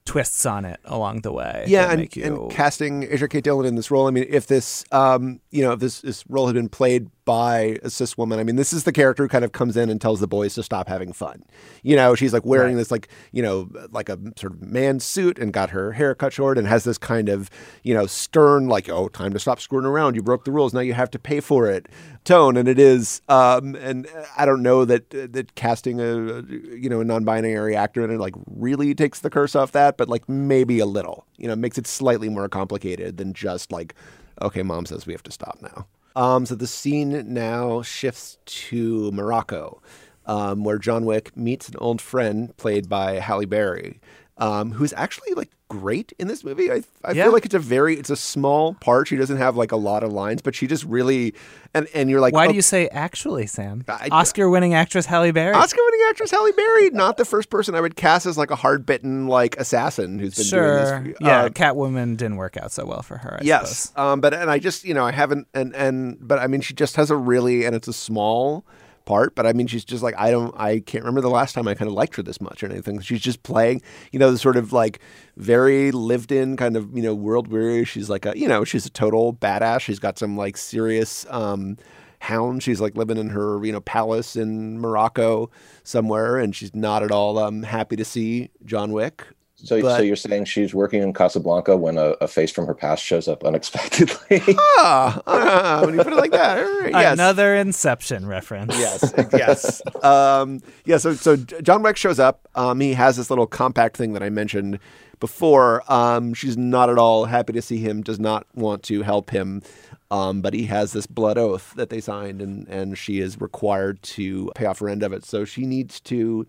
[0.05, 1.65] twists on it along the way.
[1.67, 4.07] Yeah, and, you- and casting Asia Kate Dillon in this role.
[4.07, 7.77] I mean, if this, um, you know, if this, this role had been played by
[7.83, 10.01] a cis woman, I mean, this is the character who kind of comes in and
[10.01, 11.43] tells the boys to stop having fun.
[11.83, 15.37] You know, she's like wearing this, like, you know, like a sort of man suit
[15.39, 17.51] and got her hair cut short and has this kind of,
[17.83, 20.15] you know, stern, like, oh, time to stop screwing around.
[20.15, 20.73] You broke the rules.
[20.73, 21.89] Now you have to pay for it
[22.25, 22.57] tone.
[22.57, 24.07] And it is, um, and
[24.39, 28.19] I don't know that, that casting a, you know, a non binary actor in it,
[28.19, 31.77] like, really takes the curse off that, but like maybe a little, you know, makes
[31.77, 33.95] it slightly more complicated than just like,
[34.41, 35.87] okay, mom says we have to stop now.
[36.17, 39.83] Um, so the scene now shifts to Morocco,
[40.25, 44.01] um, where John Wick meets an old friend played by Halle Berry,
[44.39, 46.71] um, who's actually like great in this movie.
[46.71, 47.25] I, I Yeah.
[47.25, 49.09] feel like it's a very it's a small part.
[49.09, 51.35] She doesn't have like a lot of lines, but she just really
[51.75, 53.85] and and you're like, Why oh, do you say actually, Sam?
[53.89, 55.55] I- Oscar-winning actress Halle Berry.
[55.55, 59.27] Oscar-winning actress Halle Berry, not the first person I would cast as like a hard-bitten
[59.27, 60.91] like assassin who's been sure.
[61.01, 61.17] doing this.
[61.21, 63.39] yeah, uh, Catwoman didn't work out so well for her.
[63.41, 64.05] I yes, suppose.
[64.05, 66.75] um, but and I just you know I haven't and and but I mean she
[66.75, 68.65] just has a really and it's a small
[69.07, 71.67] part, but I mean she's just like I don't I can't remember the last time
[71.67, 73.01] I kind of liked her this much or anything.
[73.01, 73.81] She's just playing
[74.13, 75.01] you know the sort of like
[75.39, 77.85] very lived in kind of you know world weary.
[77.85, 79.81] She's like a you know she's a total badass.
[79.81, 81.25] She's got some like serious.
[81.31, 81.79] um
[82.19, 85.51] hound she's like living in her you know palace in morocco
[85.85, 89.23] somewhere and she's not at all um happy to see john wick
[89.59, 92.75] So, But- so you're saying she's working in Casablanca when a, a face from her
[92.75, 94.43] past shows up unexpectedly?
[94.59, 97.15] ah, ah, when you put it like that all right, yes.
[97.15, 98.79] Another Inception reference.
[98.79, 99.83] Yes, yes.
[100.05, 102.47] Um, yeah, so so John Wick shows up.
[102.55, 104.79] Um, he has this little compact thing that I mentioned
[105.21, 105.83] before.
[105.93, 108.03] Um, she's not at all happy to see him.
[108.03, 109.63] Does not want to help him.
[110.11, 114.01] Um, but he has this blood oath that they signed, and and she is required
[114.03, 115.25] to pay off her end of it.
[115.25, 116.47] So she needs to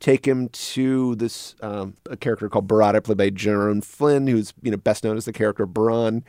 [0.00, 4.70] take him to this um, a character called Berrada, played by Jerome Flynn, who's you
[4.70, 6.22] know best known as the character Bronn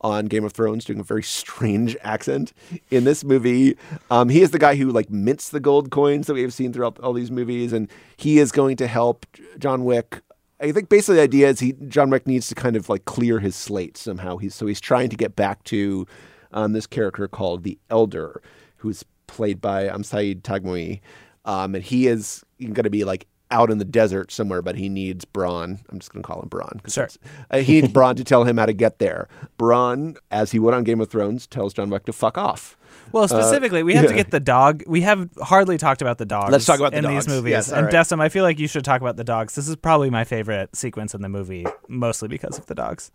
[0.00, 2.52] on Game of Thrones, doing a very strange accent
[2.90, 3.76] in this movie.
[4.10, 6.72] Um, he is the guy who like mints the gold coins that we have seen
[6.72, 9.26] throughout all these movies, and he is going to help
[9.58, 10.20] John Wick.
[10.60, 13.40] I think basically the idea is he John Wick needs to kind of like clear
[13.40, 14.36] his slate somehow.
[14.38, 16.06] He's so he's trying to get back to
[16.52, 18.40] um, this character called the Elder,
[18.76, 21.00] who's played by um, Saeed Taghmaoui,
[21.46, 24.88] um, and he is going to be like out in the desert somewhere, but he
[24.88, 25.78] needs Bronn.
[25.88, 26.92] I'm just going to call him Bronn.
[26.92, 27.08] Sure.
[27.50, 29.28] Uh, he needs Bronn to tell him how to get there.
[29.58, 32.76] Bronn, as he would on Game of Thrones, tells John Wick to fuck off.
[33.12, 34.82] Well, specifically, we have to get the dog.
[34.86, 36.50] We have hardly talked about the dogs.
[36.50, 37.26] Let's talk about the in dogs.
[37.26, 37.50] these movies.
[37.50, 38.20] Yes, and right.
[38.20, 39.54] I feel like you should talk about the dogs.
[39.54, 43.12] This is probably my favorite sequence in the movie, mostly because of the dogs.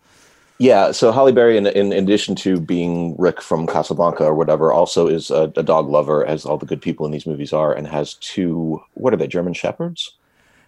[0.61, 5.07] Yeah, so Halle Berry, in, in addition to being Rick from Casablanca or whatever, also
[5.07, 7.87] is a, a dog lover, as all the good people in these movies are, and
[7.87, 10.13] has two, what are they, German Shepherds?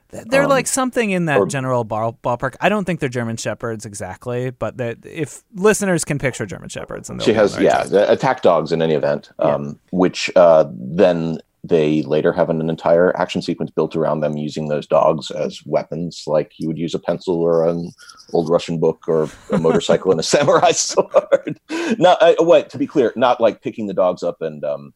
[0.10, 2.56] They're Um, like something in that or- general ball, ballpark.
[2.60, 7.10] I don't think they're German shepherds exactly, but that if listeners can picture German shepherds,
[7.10, 12.34] and She has, yeah, attack dogs in any event, um, which uh, then they later
[12.34, 16.68] have an entire action sequence built around them using those dogs as weapons, like you
[16.68, 17.92] would use a pencil or an
[18.34, 21.60] old Russian book or a motorcycle and a samurai sword.
[21.98, 24.94] Not, uh, what to be clear, not like picking the dogs up and um,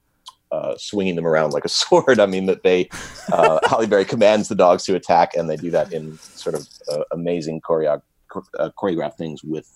[0.52, 2.20] uh, swinging them around like a sword.
[2.20, 2.90] I mean that they,
[3.32, 6.68] uh, Halle Berry commands the dogs to attack, and they do that in sort of
[6.92, 8.02] uh, amazing choreo-
[8.60, 9.70] uh, choreographed things with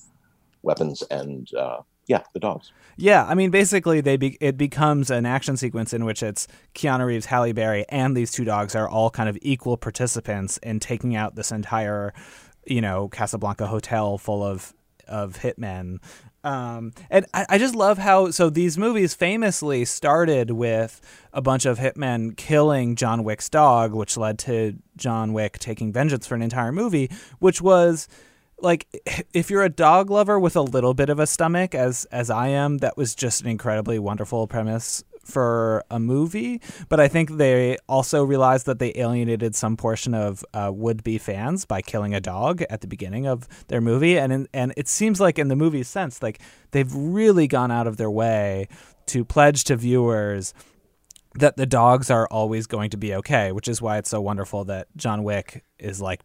[0.63, 2.73] weapons and uh, yeah, the dogs.
[2.97, 6.45] Yeah, I mean, basically, they be- it becomes an action sequence in which it's
[6.75, 10.81] Keanu Reeves, Halle Berry, and these two dogs are all kind of equal participants in
[10.81, 12.13] taking out this entire,
[12.65, 14.73] you know, Casablanca hotel full of
[15.07, 15.99] of hitmen.
[16.43, 20.99] Um, and I, I just love how so these movies famously started with
[21.31, 26.27] a bunch of hitmen killing John Wick's dog, which led to John Wick taking vengeance
[26.27, 28.09] for an entire movie, which was
[28.61, 28.87] like
[29.33, 32.49] if you're a dog lover with a little bit of a stomach as as I
[32.49, 36.61] am, that was just an incredibly wonderful premise for a movie.
[36.89, 41.17] But I think they also realized that they alienated some portion of uh, would be
[41.17, 44.87] fans by killing a dog at the beginning of their movie, and in, and it
[44.87, 48.67] seems like in the movie's sense, like they've really gone out of their way
[49.07, 50.53] to pledge to viewers
[51.35, 54.65] that the dogs are always going to be okay, which is why it's so wonderful
[54.65, 56.21] that John Wick is like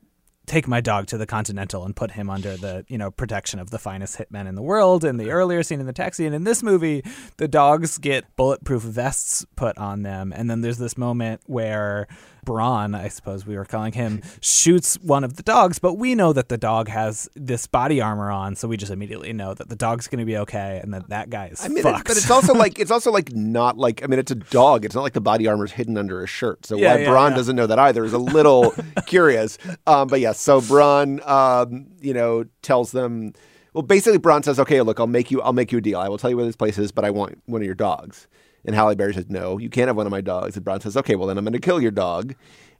[0.46, 3.70] take my dog to the Continental and put him under the you know protection of
[3.70, 5.04] the finest hitmen in the world.
[5.04, 7.02] In the earlier scene in the taxi, and in this movie,
[7.36, 12.06] the dogs get bulletproof vests put on them, and then there's this moment where
[12.46, 16.32] Bronn, I suppose we were calling him, shoots one of the dogs, but we know
[16.32, 19.76] that the dog has this body armor on, so we just immediately know that the
[19.76, 22.06] dog's going to be okay, and that that guy is I mean, it- fucked.
[22.06, 24.84] but it's also like it's also like not like I mean, it's a dog.
[24.86, 26.64] It's not like the body armor is hidden under a shirt.
[26.64, 27.36] So Yeah, why yeah, Bronn yeah.
[27.36, 28.72] doesn't know that either is a little
[29.06, 29.58] curious.
[29.86, 33.32] Um, but yeah, so Bronn, um, you know, tells them.
[33.74, 35.42] Well, basically, Bronn says, "Okay, look, I'll make you.
[35.42, 35.98] I'll make you a deal.
[35.98, 38.26] I will tell you where this place is, but I want one of your dogs."
[38.66, 40.96] And Halle Berry says, "No, you can't have one of my dogs." And Bronn says,
[40.96, 42.34] "Okay, well then I'm going to kill your dog."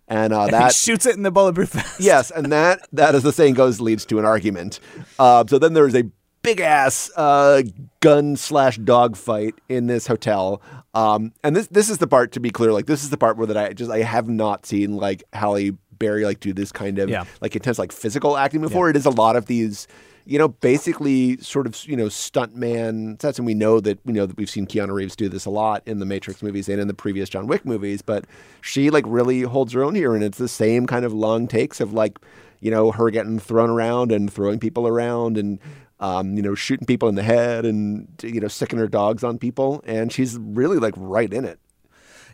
[0.09, 2.01] And uh, he that shoots it in the bulletproof vest.
[2.01, 4.81] yes, and that that, as the saying goes, leads to an argument.
[5.19, 6.05] Uh, so then there's a
[6.43, 7.63] big ass uh,
[8.01, 10.61] gun slash dog fight in this hotel.
[10.95, 13.37] Um, and this this is the part to be clear, like this is the part
[13.37, 16.99] where that I just I have not seen like Halle Berry like do this kind
[16.99, 17.25] of Yeah.
[17.41, 18.91] like intense like physical acting before.
[18.91, 19.87] It is a lot of these.
[20.27, 24.27] You know, basically, sort of, you know, stuntman sets, and we know that we know
[24.27, 26.89] that we've seen Keanu Reeves do this a lot in the Matrix movies and in
[26.89, 28.03] the previous John Wick movies.
[28.03, 28.25] But
[28.61, 31.81] she like really holds her own here, and it's the same kind of long takes
[31.81, 32.19] of like,
[32.61, 35.61] you know, her getting thrown around and throwing people around and
[36.01, 39.39] um, you know, shooting people in the head and you know, sicking her dogs on
[39.39, 41.59] people, and she's really like right in it.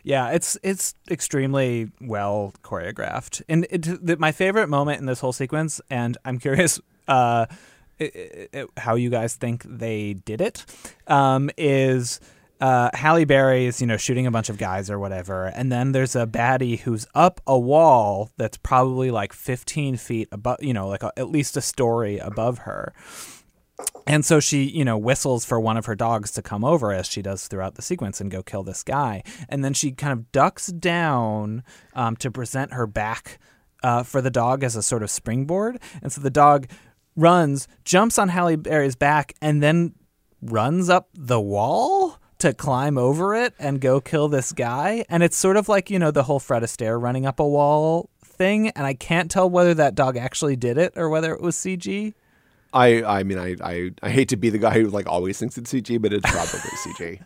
[0.03, 5.31] Yeah, it's it's extremely well choreographed, and it, the, my favorite moment in this whole
[5.31, 7.45] sequence, and I'm curious uh,
[8.77, 10.65] how you guys think they did it,
[11.07, 12.19] um, is.
[12.61, 15.91] Uh, Halle Berry is, you know, shooting a bunch of guys or whatever, and then
[15.91, 20.87] there's a baddie who's up a wall that's probably like 15 feet above, you know,
[20.87, 22.93] like a, at least a story above her,
[24.05, 27.07] and so she, you know, whistles for one of her dogs to come over as
[27.07, 29.23] she does throughout the sequence and go kill this guy.
[29.47, 31.63] And then she kind of ducks down
[31.93, 33.39] um, to present her back
[33.81, 35.79] uh, for the dog as a sort of springboard.
[36.01, 36.67] And so the dog
[37.15, 39.93] runs, jumps on Halle Berry's back, and then
[40.41, 45.05] runs up the wall to climb over it and go kill this guy.
[45.09, 48.09] And it's sort of like, you know, the whole Fred Astaire running up a wall
[48.25, 48.69] thing.
[48.71, 52.13] And I can't tell whether that dog actually did it or whether it was CG.
[52.73, 55.57] I I mean I, I I hate to be the guy who like always thinks
[55.57, 56.59] it's CG, but it's probably
[57.19, 57.21] CG.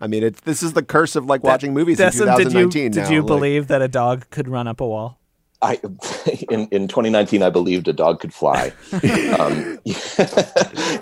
[0.00, 2.68] I mean, it's this is the curse of like watching movies in Dessem, did you
[2.68, 2.90] 2019.
[2.92, 5.18] did you Like, believe that a dog could run up a wall?
[5.64, 5.76] I
[6.50, 8.72] in in 2019, I believed a dog could fly.
[9.38, 9.78] um,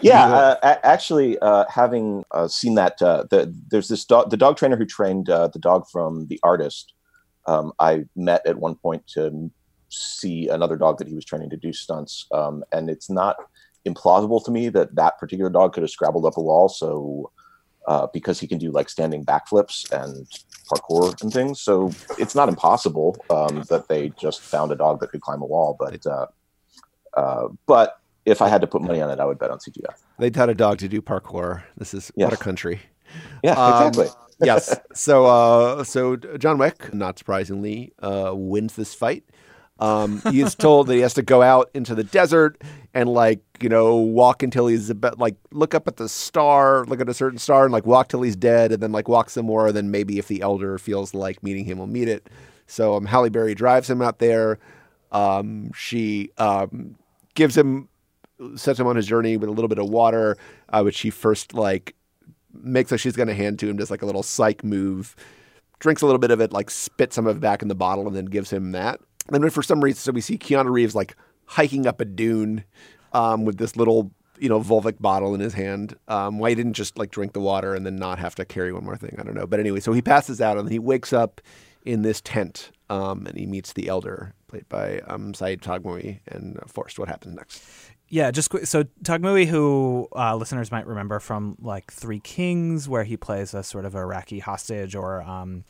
[0.01, 4.57] yeah, uh, actually, uh, having uh, seen that, uh, the, there's this dog, the dog
[4.57, 6.95] trainer who trained uh, the dog from The Artist.
[7.47, 9.51] Um, I met at one point to
[9.89, 13.37] see another dog that he was training to do stunts, um, and it's not
[13.85, 16.69] implausible to me that that particular dog could have scrabbled up a wall.
[16.69, 17.31] So.
[17.89, 20.29] Uh, because he can do like standing backflips and
[20.71, 21.61] parkour and things.
[21.61, 25.47] So it's not impossible um, that they just found a dog that could climb a
[25.47, 25.77] wall.
[25.79, 26.27] But uh,
[27.17, 29.95] uh, but if I had to put money on it, I would bet on CGI.
[30.19, 31.63] They taught a dog to do parkour.
[31.77, 32.81] This is what a country.
[33.43, 34.09] Yeah, Um, exactly.
[34.43, 34.79] yes.
[34.95, 39.25] So, uh, so John Wick, not surprisingly, uh, wins this fight.
[39.83, 42.63] Um, he is told that he has to go out into the desert
[42.95, 47.01] and like you know walk until he's about like look up at the star, look
[47.01, 49.47] at a certain star, and like walk till he's dead, and then like walk some
[49.47, 49.67] more.
[49.67, 52.31] And then maybe if the elder feels like meeting him, will meet it.
[52.69, 54.61] So um, Halle Berry drives him out there.
[55.11, 56.95] Um, she um,
[57.35, 57.89] gives him
[58.55, 60.37] sets him on his journey with a little bit of water,
[60.69, 61.97] uh, which he first like
[62.53, 65.17] makes like she's going to hand to him, just like a little psych move.
[65.81, 68.07] Drinks a little bit of it, like spits some of it back in the bottle,
[68.07, 69.01] and then gives him that.
[69.31, 71.17] And then for some reason, so we see Keanu Reeves like
[71.47, 72.65] hiking up a dune
[73.13, 75.97] um, with this little, you know, Volvic bottle in his hand.
[76.09, 78.73] Um, why he didn't just like drink the water and then not have to carry
[78.73, 79.17] one more thing?
[79.19, 79.47] I don't know.
[79.47, 81.41] But anyway, so he passes out and then he wakes up
[81.85, 86.59] in this tent um, and he meets the elder, played by um, Saeed Taghmaoui and
[86.59, 86.99] uh, Forrest.
[86.99, 87.63] What happens next?
[88.09, 88.67] Yeah, just quick.
[88.67, 93.63] So Taghmaoui, who uh, listeners might remember from like Three Kings, where he plays a
[93.63, 95.65] sort of Iraqi hostage, or um,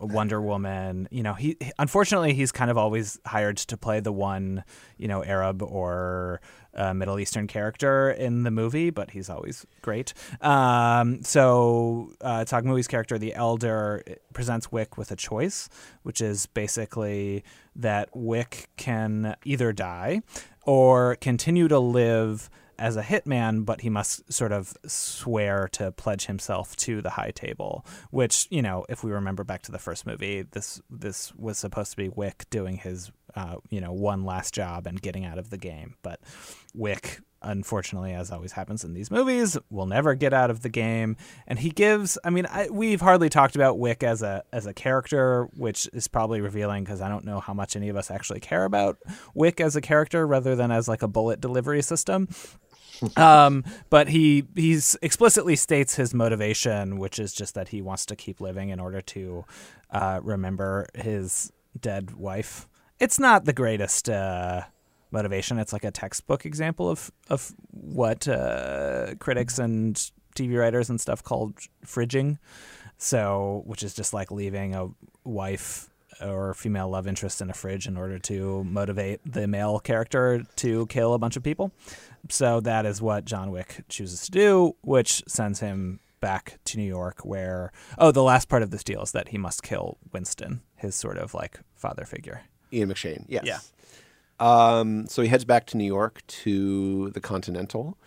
[0.00, 1.08] Wonder Woman.
[1.10, 4.64] You know, he unfortunately he's kind of always hired to play the one,
[4.96, 6.40] you know, Arab or
[6.74, 10.14] uh, Middle Eastern character in the movie, but he's always great.
[10.40, 15.68] Um, so uh, Taghmaoui's character, the Elder, presents Wick with a choice,
[16.02, 17.44] which is basically
[17.76, 20.22] that Wick can either die
[20.64, 22.50] or continue to live
[22.80, 27.30] as a hitman, but he must sort of swear to pledge himself to the high
[27.30, 27.84] table.
[28.10, 31.92] Which you know, if we remember back to the first movie, this this was supposed
[31.92, 35.50] to be Wick doing his uh, you know one last job and getting out of
[35.50, 36.20] the game, but
[36.74, 37.20] Wick.
[37.42, 41.16] Unfortunately, as always happens in these movies, will never get out of the game,
[41.46, 42.18] and he gives.
[42.22, 46.06] I mean, I, we've hardly talked about Wick as a as a character, which is
[46.06, 48.98] probably revealing because I don't know how much any of us actually care about
[49.32, 52.28] Wick as a character, rather than as like a bullet delivery system
[53.16, 58.16] um, but he he's explicitly states his motivation, which is just that he wants to
[58.16, 59.44] keep living in order to
[59.90, 62.68] uh, remember his dead wife.
[62.98, 64.62] It's not the greatest uh,
[65.10, 65.58] motivation.
[65.58, 69.94] It's like a textbook example of of what uh, critics and
[70.34, 72.38] TV writers and stuff called fridging.
[72.98, 74.88] So, which is just like leaving a
[75.24, 75.89] wife
[76.22, 80.86] or female love interest in a fridge in order to motivate the male character to
[80.86, 81.72] kill a bunch of people.
[82.28, 86.84] So that is what John Wick chooses to do, which sends him back to New
[86.84, 90.60] York, where oh, the last part of this deal is that he must kill Winston,
[90.76, 92.42] his sort of like father figure.
[92.72, 93.24] Ian McShane.
[93.28, 93.44] Yes.
[93.44, 93.58] Yeah.
[94.38, 97.98] Um, so he heads back to New York to the Continental.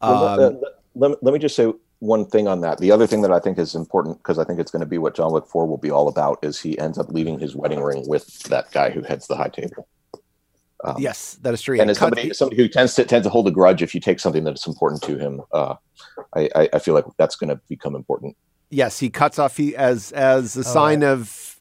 [0.00, 2.78] Well, Um, uh, let, let me just say one thing on that.
[2.78, 4.98] The other thing that I think is important because I think it's going to be
[4.98, 7.80] what John Wick 4 will be all about is he ends up leaving his wedding
[7.80, 9.88] ring with that guy who heads the high table.
[10.84, 11.80] Um, yes, that is true.
[11.80, 14.20] and as somebody somebody who tends to tends to hold a grudge if you take
[14.20, 15.76] something that's important to him, uh,
[16.36, 18.36] I, I, I feel like that's going to become important.
[18.68, 21.58] yes, he cuts off he as as a sign of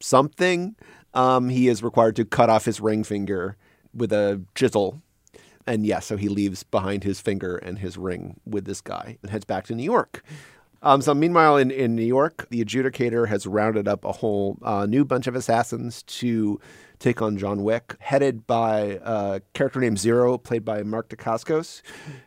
[0.00, 0.76] something.
[1.14, 3.56] Um, he is required to cut off his ring finger
[3.94, 5.00] with a chisel,
[5.68, 9.30] and yes, so he leaves behind his finger and his ring with this guy and
[9.30, 10.24] heads back to New York.
[10.82, 14.86] Um, so meanwhile, in, in New York, the adjudicator has rounded up a whole uh,
[14.86, 16.60] new bunch of assassins to
[16.98, 21.82] take on John Wick, headed by a character named Zero, played by Mark Dacascos,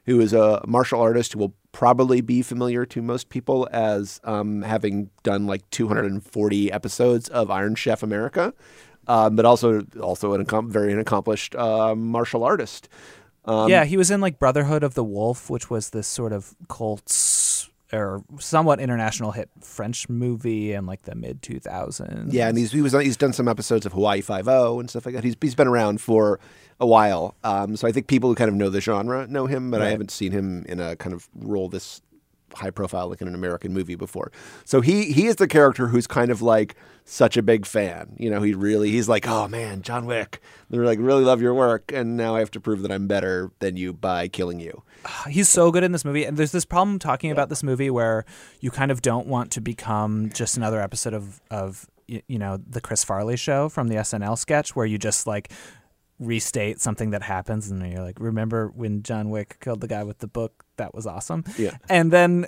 [0.05, 4.61] who is a martial artist who will probably be familiar to most people as um,
[4.61, 8.53] having done like 240 episodes of Iron Chef America,
[9.07, 12.87] um, but also also an very accomplished uh, martial artist.
[13.45, 16.53] Um, yeah, he was in like Brotherhood of the Wolf, which was this sort of
[16.69, 22.31] cults or somewhat international hit French movie in like the mid 2000s.
[22.31, 25.05] Yeah, and he's he was he's done some episodes of Hawaii Five O and stuff
[25.05, 25.23] like that.
[25.23, 26.39] He's he's been around for
[26.79, 29.71] a while, um, so I think people who kind of know the genre know him,
[29.71, 32.01] but I haven't seen him in a kind of role this
[32.55, 34.31] high profile like in an American movie before.
[34.65, 36.75] So he he is the character who's kind of like
[37.05, 38.15] such a big fan.
[38.17, 40.41] You know, he really he's like, oh man, John Wick.
[40.69, 43.51] They're like really love your work, and now I have to prove that I'm better
[43.59, 44.83] than you by killing you.
[45.29, 48.25] he's so good in this movie and there's this problem talking about this movie where
[48.59, 52.81] you kind of don't want to become just another episode of of you know the
[52.81, 55.51] Chris Farley show from the SNL sketch where you just like
[56.21, 60.19] restate something that happens and you're like remember when John Wick killed the guy with
[60.19, 60.63] the book?
[60.77, 61.43] That was awesome.
[61.57, 61.77] Yeah.
[61.89, 62.45] and then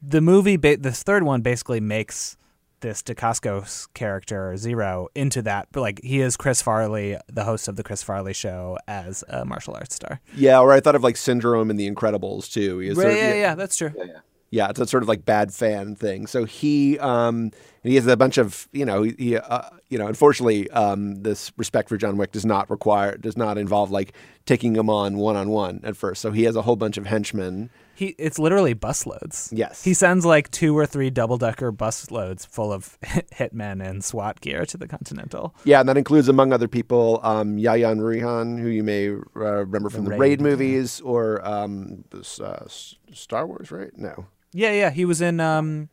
[0.00, 2.36] the movie ba- this third one basically makes
[2.80, 7.76] this Dacascos character Zero into that but like he is Chris Farley the host of
[7.76, 10.20] the Chris Farley show as a martial arts star.
[10.36, 12.80] Yeah, or I thought of like Syndrome in The Incredibles too.
[12.80, 13.54] Is right, sort of- yeah, yeah.
[13.54, 13.92] that's true.
[13.96, 14.04] Yeah,
[14.52, 16.26] it's a sort of like bad fan thing.
[16.26, 17.50] So he um
[17.82, 21.88] he has a bunch of you know he, uh, you know unfortunately um this respect
[21.88, 24.12] for John Wick does not require does not involve like
[24.44, 26.20] taking him on one on one at first.
[26.20, 27.70] So he has a whole bunch of henchmen.
[27.94, 29.48] He it's literally busloads.
[29.52, 29.82] Yes.
[29.82, 34.66] He sends like two or three double decker busloads full of hitmen and SWAT gear
[34.66, 35.54] to the Continental.
[35.64, 39.88] Yeah, and that includes among other people um Yayan Ruhian, who you may uh, remember
[39.88, 40.46] from the, Raid, Raid, yeah.
[40.46, 43.96] movies or um this, uh, Star Wars, right?
[43.96, 44.26] No.
[44.52, 44.90] Yeah, yeah.
[44.90, 45.88] He was in um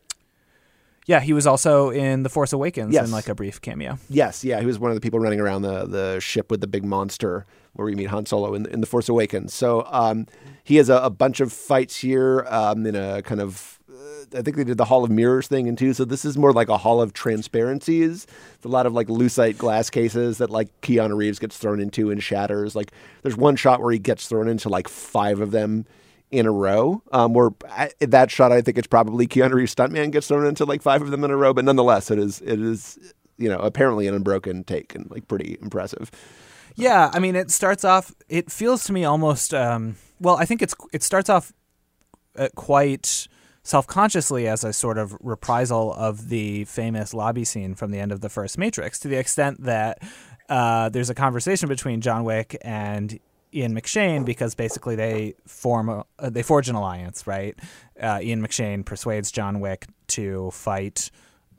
[1.05, 3.05] Yeah, he was also in The Force Awakens Yes.
[3.05, 3.97] in like a brief cameo.
[4.09, 6.67] Yes, yeah, he was one of the people running around the the ship with the
[6.67, 9.53] big monster where we meet Han Solo in, in the Force Awakens.
[9.53, 10.25] So um,
[10.63, 13.79] he has a, a bunch of fights here um, in a kind of.
[13.89, 15.93] Uh, I think they did the Hall of Mirrors thing in two.
[15.93, 18.27] So this is more like a Hall of Transparencies.
[18.55, 22.11] It's a lot of like lucite glass cases that like Keanu Reeves gets thrown into
[22.11, 22.75] and shatters.
[22.75, 22.91] Like
[23.23, 25.85] there's one shot where he gets thrown into like five of them
[26.31, 27.01] in a row.
[27.11, 30.65] Um, where I, that shot, I think it's probably Keanu Reeves stuntman gets thrown into
[30.65, 31.53] like five of them in a row.
[31.53, 32.97] But nonetheless, it is it is
[33.37, 36.11] you know apparently an unbroken take and like pretty impressive.
[36.75, 38.13] Yeah, I mean, it starts off.
[38.29, 39.53] It feels to me almost.
[39.53, 41.51] Um, well, I think it's it starts off
[42.37, 43.27] uh, quite
[43.63, 48.21] self-consciously as a sort of reprisal of the famous lobby scene from the end of
[48.21, 50.01] the first Matrix, to the extent that
[50.47, 53.19] uh, there's a conversation between John Wick and
[53.53, 57.57] Ian McShane because basically they form a, uh, they forge an alliance, right?
[57.99, 61.09] Uh, Ian McShane persuades John Wick to fight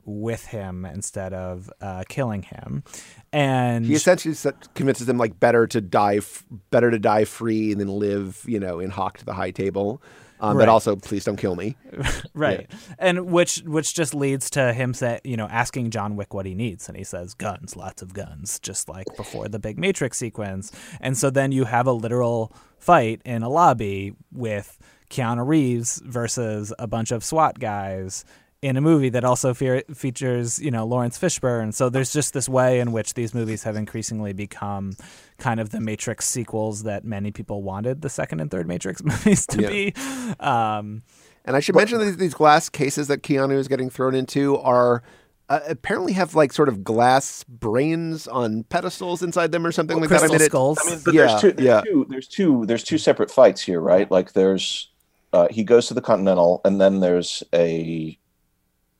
[0.05, 2.83] with him instead of uh, killing him,
[3.31, 4.35] and He essentially
[4.73, 8.79] convinces them like better to die f- better to die free than live you know
[8.79, 10.01] in hawk to the high table.
[10.41, 10.63] Um, Right.
[10.63, 11.77] But also, please don't kill me.
[12.33, 12.69] right.
[12.99, 16.55] And which which just leads to him say you know asking john wick what he
[16.55, 16.87] needs.
[16.89, 20.71] And he says guns lots of guns just like before the big matrix sequence.
[20.99, 24.77] And so then you have a literal fight in a lobby with
[25.09, 28.25] keanu reeves versus a bunch of swat guys
[28.61, 32.47] in a movie that also fe- features you know laurence fishburne so there's just this
[32.47, 34.93] way in which these movies have increasingly become
[35.39, 39.47] kind of the matrix sequels that many people wanted the second and third matrix movies
[39.47, 39.69] to Yeah.
[39.69, 39.93] be
[40.39, 41.01] um
[41.43, 45.01] And I should mention that these glass cases that Keanu is getting thrown into are
[45.49, 50.07] uh, apparently have like sort of glass brains on pedestals inside them or something like
[50.09, 50.19] that.
[50.19, 50.79] Crystal I mean, it- skulls.
[50.85, 51.51] I mean, but Yeah, there's two.
[51.51, 51.81] There's yeah.
[51.81, 52.05] two.
[52.07, 52.65] There's two.
[52.67, 54.09] There's two separate fights here, right?
[54.09, 54.91] Like there's
[55.33, 58.17] uh, he goes to the Continental, and then there's a.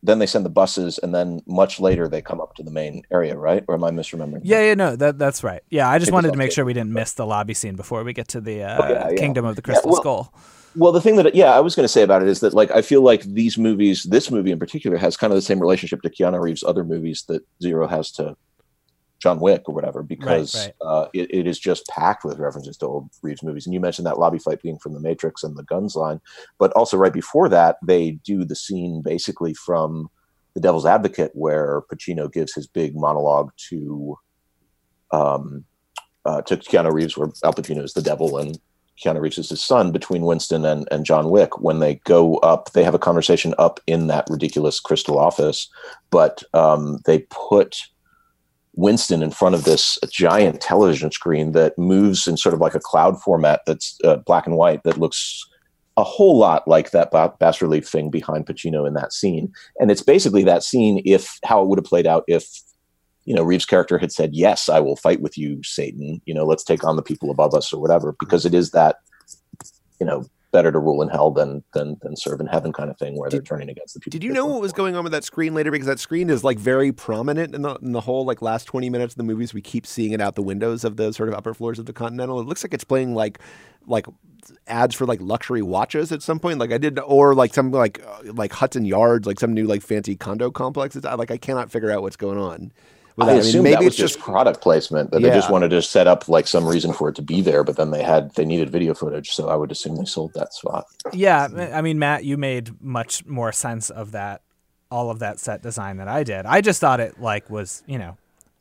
[0.03, 3.03] Then they send the buses, and then much later they come up to the main
[3.11, 3.63] area, right?
[3.67, 4.41] Or am I misremembering?
[4.43, 5.61] Yeah, yeah, no, that that's right.
[5.69, 6.55] Yeah, I just Maybe wanted to make yeah.
[6.55, 9.09] sure we didn't miss the lobby scene before we get to the uh, Oh, yeah,
[9.09, 9.15] yeah.
[9.17, 10.33] Kingdom of the Crystal well- Skull.
[10.75, 12.71] Well, the thing that yeah, I was going to say about it is that like
[12.71, 16.01] I feel like these movies, this movie in particular, has kind of the same relationship
[16.03, 18.37] to Keanu Reeves' other movies that Zero has to
[19.21, 20.73] John Wick or whatever, because right.
[20.81, 23.65] Uh, it, it is just packed with references to old Reeves movies.
[23.65, 26.19] And you mentioned that lobby fight being from The Matrix and the Guns line,
[26.57, 30.09] but also right before that, they do the scene basically from
[30.55, 34.17] The Devil's Advocate, where Pacino gives his big monologue to
[35.11, 35.65] um,
[36.25, 38.59] uh, to Keanu Reeves, where Al Pacino is the devil and
[39.03, 41.59] Keanu Reeves is his son between Winston and, and John Wick.
[41.59, 45.69] When they go up, they have a conversation up in that ridiculous crystal office,
[46.11, 47.81] but um, they put
[48.75, 52.79] Winston in front of this giant television screen that moves in sort of like a
[52.79, 55.45] cloud format that's uh, black and white that looks
[55.97, 59.51] a whole lot like that bas relief thing behind Pacino in that scene.
[59.79, 62.47] And it's basically that scene if how it would have played out if
[63.25, 66.21] you know Reeves' character had said, "Yes, I will fight with you, Satan.
[66.25, 68.97] You know, let's take on the people above us or whatever." Because it is that
[69.99, 72.97] you know better to rule in hell than than than serve in heaven kind of
[72.97, 74.11] thing, where they're turning against the people.
[74.19, 75.71] Did you know what was going on with that screen later?
[75.71, 78.89] Because that screen is like very prominent in the in the whole like last twenty
[78.89, 79.53] minutes of the movies.
[79.53, 81.93] We keep seeing it out the windows of the sort of upper floors of the
[81.93, 82.39] Continental.
[82.39, 83.39] It looks like it's playing like
[83.87, 84.05] like
[84.67, 86.59] ads for like luxury watches at some point.
[86.59, 89.81] Like I did, or like some like uh, like Hudson Yards, like some new like
[89.81, 90.95] fancy condo complex.
[90.95, 92.71] It's, I- like I cannot figure out what's going on.
[93.15, 93.39] With I that.
[93.39, 96.27] assume maybe that was it's just product placement that they just wanted to set up
[96.27, 98.93] like some reason for it to be there, but then they had they needed video
[98.93, 100.85] footage, so I would assume they sold that spot.
[101.13, 104.41] Yeah, I mean, Matt, you made much more sense of that,
[104.89, 106.45] all of that set design that I did.
[106.45, 108.17] I just thought it like was, you know,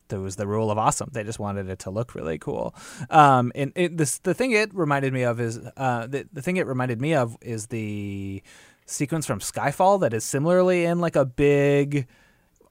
[0.09, 1.11] there was the rule of awesome.
[1.13, 2.75] They just wanted it to look really cool.
[3.09, 6.57] Um, and it, this the thing it reminded me of is uh, the the thing
[6.57, 8.43] it reminded me of is the
[8.87, 12.07] sequence from Skyfall that is similarly in like a big.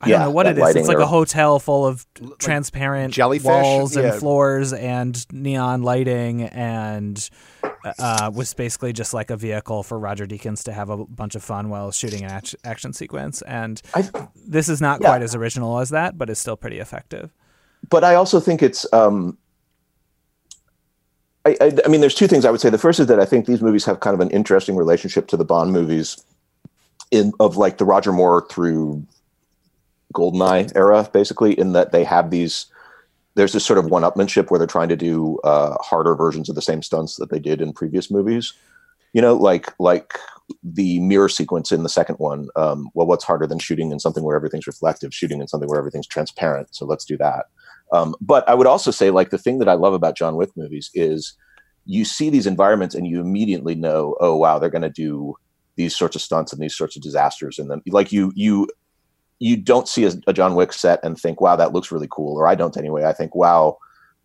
[0.01, 0.75] I Yeah, don't know what it is.
[0.77, 2.05] It's like or- a hotel full of
[2.37, 3.45] transparent jellyfish?
[3.45, 4.17] walls and Yeah.
[4.19, 7.29] floors and neon lighting, and
[7.97, 11.43] uh, was basically just like a vehicle for Roger Deakins to have a bunch of
[11.43, 13.41] fun while shooting an act- action sequence.
[13.41, 14.09] And I,
[14.47, 15.09] this is not Yeah.
[15.09, 17.31] quite as original as that, but it's still pretty effective.
[17.89, 18.85] but I also think it's.
[18.93, 19.37] Um,
[21.45, 22.69] I, I, I mean, there's two things I would say.
[22.69, 25.37] The first is that I think these movies have kind of an interesting relationship to
[25.37, 26.21] the Bond movies,
[27.11, 29.05] in of like the Roger Moore through
[30.13, 32.65] Goldeneye era, basically, in that they have these.
[33.35, 36.61] There's this sort of one-upmanship where they're trying to do uh, harder versions of the
[36.61, 38.53] same stunts that they did in previous movies.
[39.13, 40.17] You know, like like
[40.63, 42.49] the mirror sequence in the second one.
[42.55, 45.13] Um, well, what's harder than shooting in something where everything's reflective?
[45.13, 46.73] Shooting in something where everything's transparent.
[46.75, 47.45] So let's do that.
[47.91, 50.49] Um, but I would also say, like, the thing that I love about John Wick
[50.55, 51.33] movies is
[51.85, 55.35] you see these environments and you immediately know, oh wow, they're going to do
[55.75, 57.81] these sorts of stunts and these sorts of disasters in them.
[57.87, 58.67] Like you, you,
[59.39, 62.37] you don't see a, a John Wick set and think, wow, that looks really cool.
[62.37, 63.05] Or I don't anyway.
[63.05, 63.77] I think, wow,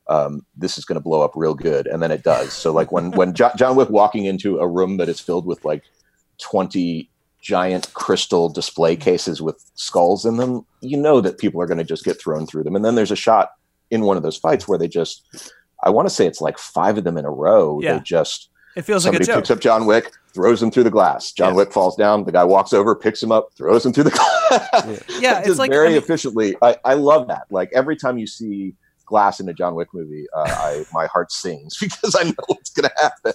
[0.08, 2.52] um, this is going to blow up real good, and then it does.
[2.52, 5.64] So like when when jo- John Wick walking into a room that is filled with
[5.64, 5.82] like
[6.38, 7.10] twenty
[7.40, 11.84] giant crystal display cases with skulls in them, you know that people are going to
[11.84, 12.74] just get thrown through them.
[12.74, 13.50] And then there's a shot
[13.90, 15.26] in one of those fights where they just,
[15.84, 17.80] I want to say it's like five of them in a row.
[17.82, 17.94] Yeah.
[17.94, 19.36] They just It feels like somebody a joke.
[19.36, 21.32] picks up John Wick, throws him through the glass.
[21.32, 21.56] John Yeah.
[21.56, 22.24] Wick falls down.
[22.24, 24.33] The guy walks over, picks him up, throws him through the glass.
[25.20, 26.56] Yeah, it's just like- very I mean- efficiently.
[26.62, 27.44] I, I love that.
[27.50, 28.74] Like every time you see
[29.06, 32.70] glass in a John Wick movie, uh, I my heart sings because I know what's
[32.70, 33.32] going to happen.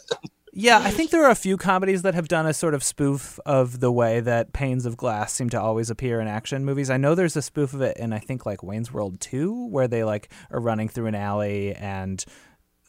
[0.51, 3.39] Yeah, I think there are a few comedies that have done a sort of spoof
[3.45, 6.89] of the way that panes of glass seem to always appear in action movies.
[6.89, 9.87] I know there's a spoof of it in I think like Wayne's World 2 where
[9.87, 12.25] they like are running through an alley and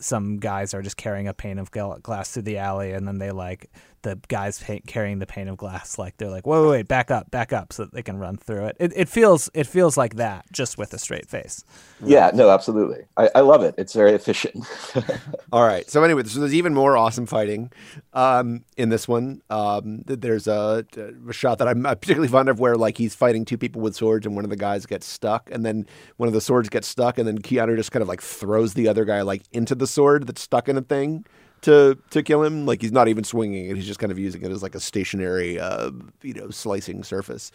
[0.01, 3.31] some guys are just carrying a pane of glass through the alley and then they
[3.31, 3.71] like
[4.03, 7.11] the guys pa- carrying the pane of glass like they're like wait, wait wait back
[7.11, 8.77] up back up so that they can run through it.
[8.81, 11.65] it it feels it feels like that just with a straight face
[12.03, 13.05] Yeah, no, absolutely.
[13.17, 13.75] I, I love it.
[13.77, 14.65] It's very efficient.
[15.53, 15.89] All right.
[15.91, 17.71] So anyway, so there's even more awesome fighting
[18.15, 19.43] um, in this one.
[19.51, 20.87] Um, there's a,
[21.29, 24.27] a shot that I'm particularly fond of where like he's fighting two people with swords
[24.27, 25.87] and one of the guys gets stuck, and then
[26.17, 28.89] one of the swords gets stuck, and then Keanu just kind of like throws the
[28.89, 31.25] other guy like into the sword that's stuck in a thing
[31.63, 32.67] to to kill him.
[32.67, 34.81] Like he's not even swinging it; he's just kind of using it as like a
[34.81, 35.91] stationary, uh,
[36.23, 37.53] you know, slicing surface.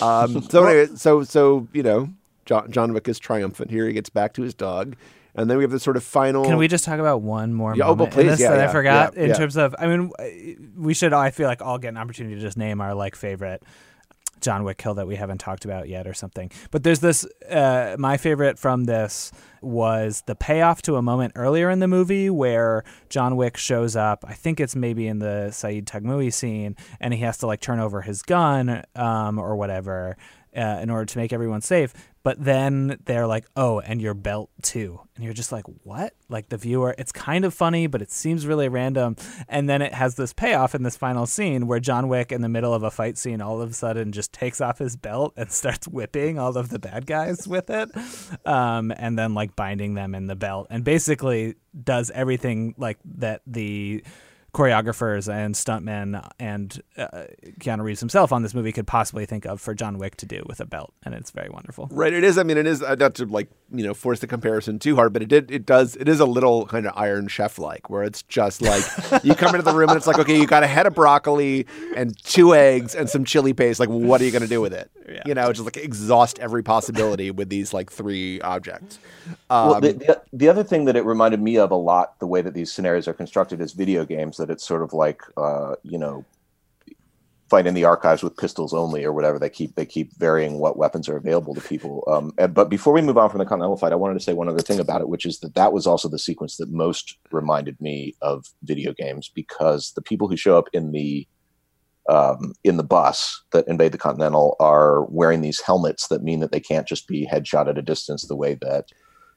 [0.00, 2.10] Um, so anyway, so so you know,
[2.44, 3.86] John, John Wick is triumphant here.
[3.86, 4.96] He gets back to his dog.
[5.36, 6.44] And then we have this sort of final.
[6.44, 8.72] Can we just talk about one more Yeah, oh, but in please, yeah, that I
[8.72, 9.16] forgot?
[9.16, 10.12] yeah, in terms of, I mean,
[10.76, 11.12] we should.
[11.12, 13.60] I feel like all get an opportunity to just name our like favorite
[14.44, 16.50] John Wick kill that we haven't talked about yet or something.
[16.70, 19.32] But there's this uh, my favorite from this
[19.62, 24.24] was the payoff to a moment earlier in the movie where John Wick shows up.
[24.28, 27.80] I think it's maybe in the Saeed Taghmaoui scene, and he has to like turn
[27.80, 30.16] over his gun um, or whatever
[30.56, 31.92] uh, in order to make everyone safe.
[32.22, 36.48] But then they're like, "Oh, and your belt too," and you're just like, "What?" Like
[36.48, 39.16] the viewer, it's kind of funny, but it seems really random.
[39.46, 42.48] And then it has this payoff in this final scene where John Wick, in the
[42.48, 45.52] middle of a fight scene, all of a sudden just takes off his belt and
[45.52, 47.90] starts whipping all of the bad guys with it,
[48.46, 53.42] um, and then like binding them in the belt, and basically does everything like that
[53.46, 54.02] the
[54.54, 57.24] choreographers and stuntmen and uh,
[57.58, 60.44] Keanu Reeves himself on this movie could possibly think of for John Wick to do
[60.46, 61.88] with a belt, and it's very wonderful.
[61.90, 62.12] Right.
[62.12, 62.38] It is.
[62.38, 65.12] I mean, it is uh, not to like you know force the comparison too hard,
[65.12, 65.50] but it did.
[65.50, 65.96] It does.
[65.96, 68.84] It is a little kind of Iron Chef like, where it's just like
[69.24, 71.66] you come into the room and it's like, okay, you got a head of broccoli
[71.96, 73.80] and two eggs and some chili paste.
[73.80, 74.90] Like, what are you going to do with it?
[75.08, 75.22] Yeah.
[75.26, 78.98] You know, just like exhaust every possibility with these like three objects.
[79.50, 82.26] Um, well, the, the, the other thing that it reminded me of a lot, the
[82.26, 85.74] way that these scenarios are constructed is video games, that it's sort of like, uh,
[85.82, 86.24] you know,
[87.48, 89.38] fight in the archives with pistols only or whatever.
[89.38, 92.04] They keep they keep varying what weapons are available to people.
[92.06, 94.32] Um, and, but before we move on from the Continental fight, I wanted to say
[94.32, 97.16] one other thing about it, which is that that was also the sequence that most
[97.32, 101.26] reminded me of video games because the people who show up in the
[102.10, 106.52] um, in the bus that invade the Continental are wearing these helmets that mean that
[106.52, 108.88] they can't just be headshot at a distance the way that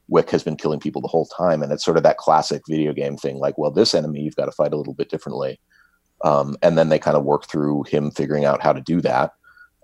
[0.10, 1.62] Wick has been killing people the whole time.
[1.62, 4.46] And it's sort of that classic video game thing like, well, this enemy you've got
[4.46, 5.60] to fight a little bit differently.
[6.24, 9.34] Um, and then they kind of work through him figuring out how to do that,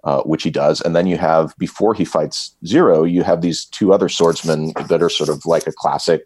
[0.04, 0.82] uh, which he does.
[0.82, 5.04] And then you have, before he fights Zero, you have these two other swordsmen that
[5.04, 6.24] are sort of like a classic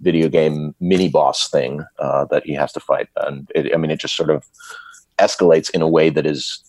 [0.00, 3.08] video game mini boss thing uh, that he has to fight.
[3.16, 4.44] And it, I mean, it just sort of
[5.18, 6.62] escalates in a way that is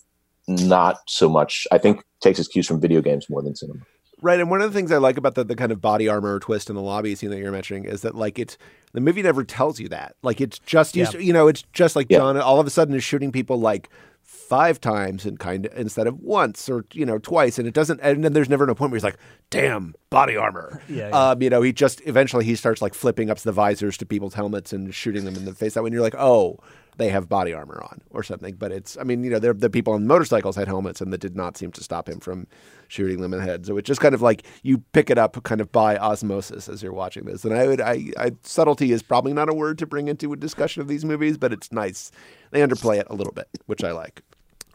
[0.48, 3.82] not so much, I think, takes its cues from video games more than cinema.
[4.22, 6.40] Right, and one of the things I like about the, the kind of body armor
[6.40, 8.58] twist in the lobby scene that you're mentioning is that like it's
[8.94, 10.16] the movie never tells you that.
[10.24, 11.20] Like it's just used, Yeah.
[11.22, 12.18] you know, it's just like Yeah.
[12.20, 13.90] John all of a sudden is shooting people like
[14.24, 18.00] five times and kind of instead of once or you know twice, and it doesn't.
[18.02, 19.18] And then there's never no point where he's like,
[19.50, 21.30] "Damn, body armor." Yeah, yeah.
[21.32, 24.34] Um, you know, he just eventually he starts like flipping up the visors to people's
[24.34, 25.76] helmets and shooting them in the face.
[25.76, 26.58] That when you're like, "Oh."
[27.00, 28.98] They have body armor on, or something, but it's.
[28.98, 31.72] I mean, you know, the people on motorcycles had helmets, and that did not seem
[31.72, 32.46] to stop him from
[32.90, 33.66] shooting them in the head.
[33.66, 36.84] So it's just kind of like you pick it up kind of by osmosis as
[36.84, 37.46] you're watching this.
[37.46, 40.36] And I would, I, I subtlety is probably not a word to bring into a
[40.36, 42.12] discussion of these movies, but it's nice.
[42.52, 44.22] They underplay it a little bit, which I like.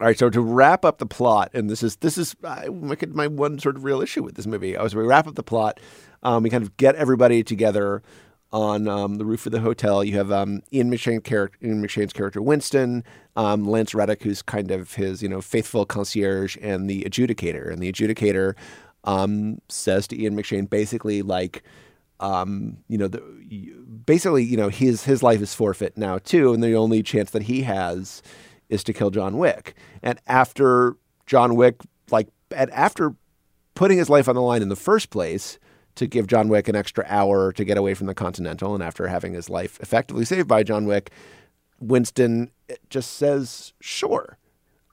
[0.00, 2.68] All right, so to wrap up the plot, and this is this is uh,
[3.12, 4.76] my one sort of real issue with this movie.
[4.76, 5.78] As we wrap up the plot,
[6.24, 8.02] um, we kind of get everybody together
[8.54, 10.04] on um, the roof of the hotel.
[10.04, 13.02] You have um, Ian McShane character, Ian McShane's character Winston,
[13.34, 17.70] um, Lance Reddick, who's kind of his you know faithful concierge, and the adjudicator.
[17.70, 18.54] And the adjudicator
[19.02, 21.64] um, says to Ian McShane basically like,
[22.20, 23.18] um, you know, the,
[24.06, 27.42] basically you know his his life is forfeit now too, and the only chance that
[27.42, 28.22] he has
[28.68, 29.74] is to kill John Wick.
[30.00, 30.96] And after
[31.26, 31.80] John Wick,
[32.12, 33.16] like, and after
[33.74, 35.58] putting his life on the line in the first place
[35.96, 39.06] to give John Wick an extra hour to get away from the Continental, and after
[39.08, 41.10] having his life effectively saved by John Wick,
[41.80, 42.50] Winston
[42.90, 44.38] just says, "Sure."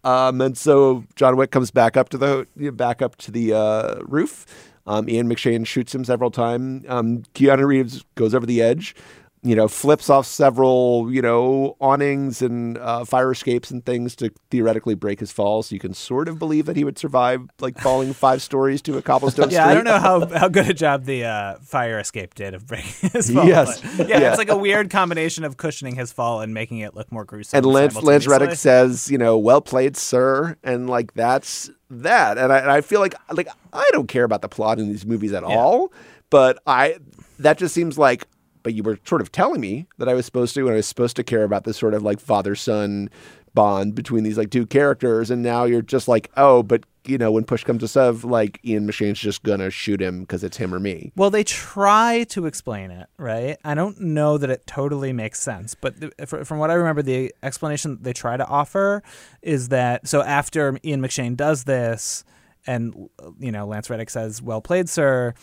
[0.03, 3.95] Um, and so John Wick comes back up to the back up to the uh,
[4.03, 4.45] roof.
[4.87, 6.85] Um, Ian McShane shoots him several times.
[6.87, 8.95] Um, Keanu Reeves goes over the edge,
[9.43, 14.31] you know, flips off several, you know, awnings and uh, fire escapes and things to
[14.51, 15.63] theoretically break his fall.
[15.63, 18.97] So you can sort of believe that he would survive, like falling five stories to
[18.99, 19.71] a cobblestone Yeah, street.
[19.71, 23.09] I don't know how, how good a job the uh, fire escape did of breaking
[23.13, 23.47] his fall.
[23.47, 23.81] Yes.
[23.97, 24.29] yeah, Yeah.
[24.29, 27.57] it's like a weird combination of cushioning his fall and making it look more gruesome.
[27.57, 28.27] And Lance Lance.
[28.27, 32.37] Reddick says, you know, well played, sir, and like that's that.
[32.37, 35.03] And I, and I feel like like I don't care about the plot in these
[35.05, 35.91] movies at all,
[36.29, 36.97] but I
[37.39, 38.27] that just seems like.
[38.63, 40.87] But you were sort of telling me that I was supposed to, and I was
[40.87, 43.09] supposed to care about this sort of like father son
[43.53, 47.31] bond between these like two characters, and now you're just like, oh, but you know,
[47.31, 50.73] when push comes to shove, like Ian McShane's just gonna shoot him because it's him
[50.73, 51.11] or me.
[51.15, 53.57] Well, they try to explain it, right?
[53.63, 57.33] I don't know that it totally makes sense, but th- from what I remember, the
[57.41, 59.01] explanation they try to offer
[59.41, 62.23] is that so after Ian McShane does this,
[62.67, 63.09] and
[63.39, 65.33] you know Lance Reddick says, "Well played, sir."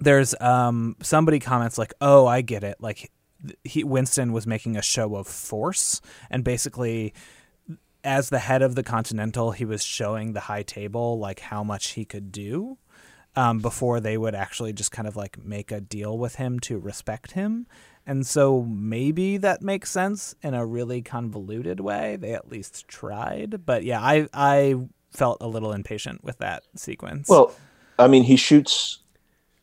[0.00, 3.10] There's um somebody comments like, "Oh, I get it." Like
[3.64, 7.14] he Winston was making a show of force, and basically
[8.04, 11.90] as the head of the Continental, he was showing the high table like how much
[11.90, 12.78] he could do
[13.36, 16.78] um, before they would actually just kind of like make a deal with him to
[16.78, 17.66] respect him.
[18.06, 22.16] And so maybe that makes sense in a really convoluted way.
[22.16, 24.76] They at least tried, but yeah, I I
[25.10, 27.28] felt a little impatient with that sequence.
[27.28, 27.54] Well,
[27.98, 29.00] I mean, he shoots.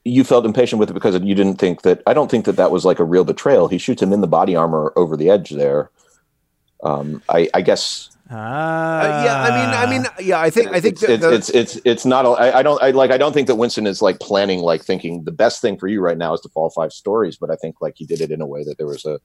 [0.08, 2.02] You felt impatient with it because you didn't think that.
[2.06, 3.68] I don't think that that was like a real betrayal.
[3.68, 5.90] He shoots him in the body armor over the edge there.
[6.84, 9.86] Um, I, I guess ah, Uh, yeah, I mean, I
[10.20, 12.26] mean, yeah, I think I think it's that it's, the- it's it's it's not.
[12.26, 12.82] a- I, I don't.
[12.84, 13.10] I like.
[13.10, 16.02] I don't think that Winston is like planning, like thinking the best thing for you
[16.02, 17.38] right now is to fall five stories.
[17.38, 19.20] But I think like he did it in a way that there was a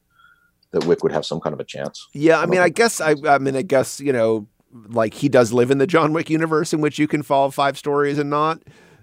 [0.71, 2.07] that Wick would have some kind of a chance.
[2.15, 5.29] Yeah, I don't mean, I guess I, I mean, I guess you know, like he
[5.29, 8.31] does live in the John Wick universe in which you can fall five stories and
[8.31, 8.63] not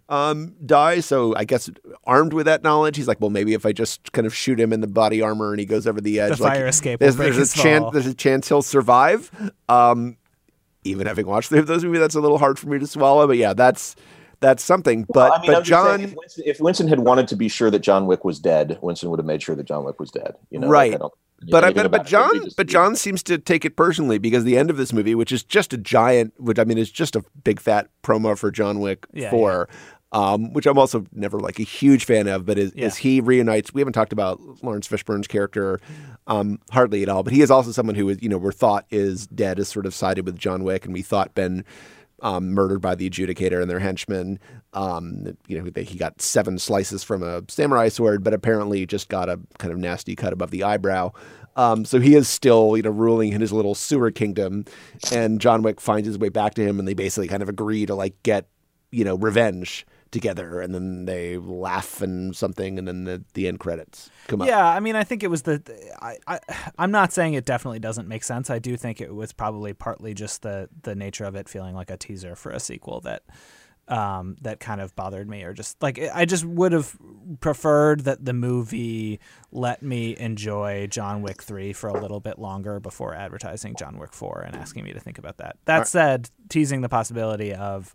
[0.09, 0.99] um, die.
[1.01, 1.69] So I guess
[2.05, 4.71] armed with that knowledge, he's like, well, maybe if I just kind of shoot him
[4.73, 6.99] in the body armor and he goes over the edge, the like, fire escape.
[6.99, 7.91] Will there's, break there's his a chance, fall.
[7.91, 9.31] there's a chance he'll survive.
[9.69, 10.17] Um,
[10.83, 13.27] even having watched those movies, that's a little hard for me to swallow.
[13.27, 13.95] But yeah, that's
[14.39, 15.05] that's something.
[15.11, 17.49] But I mean, but I'm saying, John, if Winston, if Winston had wanted to be
[17.49, 20.11] sure that John Wick was dead, Winston would have made sure that John Wick was
[20.11, 20.35] dead.
[20.49, 20.91] You know, Right.
[20.91, 21.13] Like, I don't,
[21.51, 24.19] But I anything but, but it, John just- but John seems to take it personally
[24.19, 26.91] because the end of this movie, which is just a giant, which I mean is
[26.91, 29.67] just a big fat promo for John Wick Yeah, Four,
[30.13, 32.85] Um, which I'm also never like a huge fan of, but is, Yeah.
[32.85, 33.73] is he reunites?
[33.73, 35.81] We haven't talked about Laurence Fishburne's character
[36.27, 38.85] um, hardly at all, but he is also someone who is you know we're thought
[38.89, 41.65] is dead, is sort of sided with John Wick, and we thought been
[42.21, 44.39] um, murdered by the adjudicator and their henchmen.
[44.73, 49.09] Um, you know, they, he got seven slices from a samurai sword, but apparently just
[49.09, 51.11] got a kind of nasty cut above the eyebrow.
[51.57, 54.63] Um, so he is still, you know, ruling in his little sewer kingdom,
[55.11, 57.85] and John Wick finds his way back to him, and they basically kind of agree
[57.85, 58.47] to like get,
[58.89, 63.59] you know, revenge together, and then they laugh and something, and then the, the end
[63.59, 64.47] credits come up.
[64.47, 65.61] Yeah, I mean, I think it was the.
[66.01, 66.39] I, I,
[66.77, 68.49] I'm not saying it definitely doesn't make sense.
[68.49, 71.89] I do think it was probably partly just the the nature of it feeling like
[71.89, 73.23] a teaser for a sequel that
[73.87, 76.95] um, that kind of bothered me, or just like I just would have
[77.39, 79.19] preferred that the movie
[79.51, 84.13] let me enjoy John Wick three for a little bit longer before advertising John Wick
[84.13, 85.57] four and asking me to think about that.
[85.65, 87.93] That said, teasing the possibility of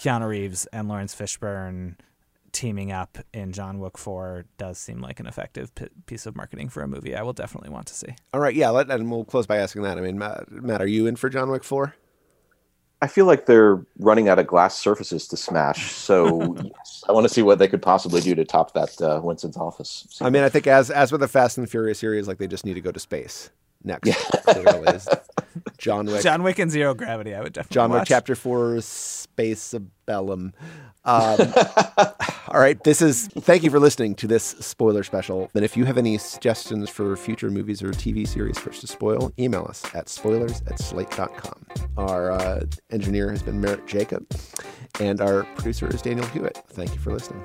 [0.00, 1.96] Keanu Reeves and Laurence Fishburne
[2.52, 6.70] teaming up in John Wick 4 does seem like an effective p- piece of marketing
[6.70, 8.14] for a movie I will definitely want to see.
[8.32, 9.98] All right, yeah, let, and we'll close by asking that.
[9.98, 11.94] I mean, Matt, Matt, are you in for John Wick four?
[13.02, 15.92] I feel like they're running out of glass surfaces to smash.
[15.92, 19.20] So yes, I want to see what they could possibly do to top that uh,
[19.22, 20.18] Winston's office.
[20.20, 22.64] I mean, I think as as with the Fast and Furious series, like they just
[22.64, 23.50] need to go to space
[23.84, 24.12] next.
[24.44, 25.08] clearly, is
[25.78, 26.22] John Wick.
[26.22, 28.08] John Wick and Zero Gravity, I would definitely John Wick watch.
[28.08, 29.74] Chapter Four, Space
[30.06, 30.52] Bellum.
[31.04, 31.38] Um,
[32.48, 33.28] all right, this is.
[33.28, 35.50] Thank you for listening to this spoiler special.
[35.54, 38.86] And if you have any suggestions for future movies or TV series for us to
[38.86, 41.66] spoil, email us at spoilers at slate.com.
[41.96, 44.26] Our uh, engineer has been Merritt Jacob,
[45.00, 46.62] and our producer is Daniel Hewitt.
[46.68, 47.44] Thank you for listening.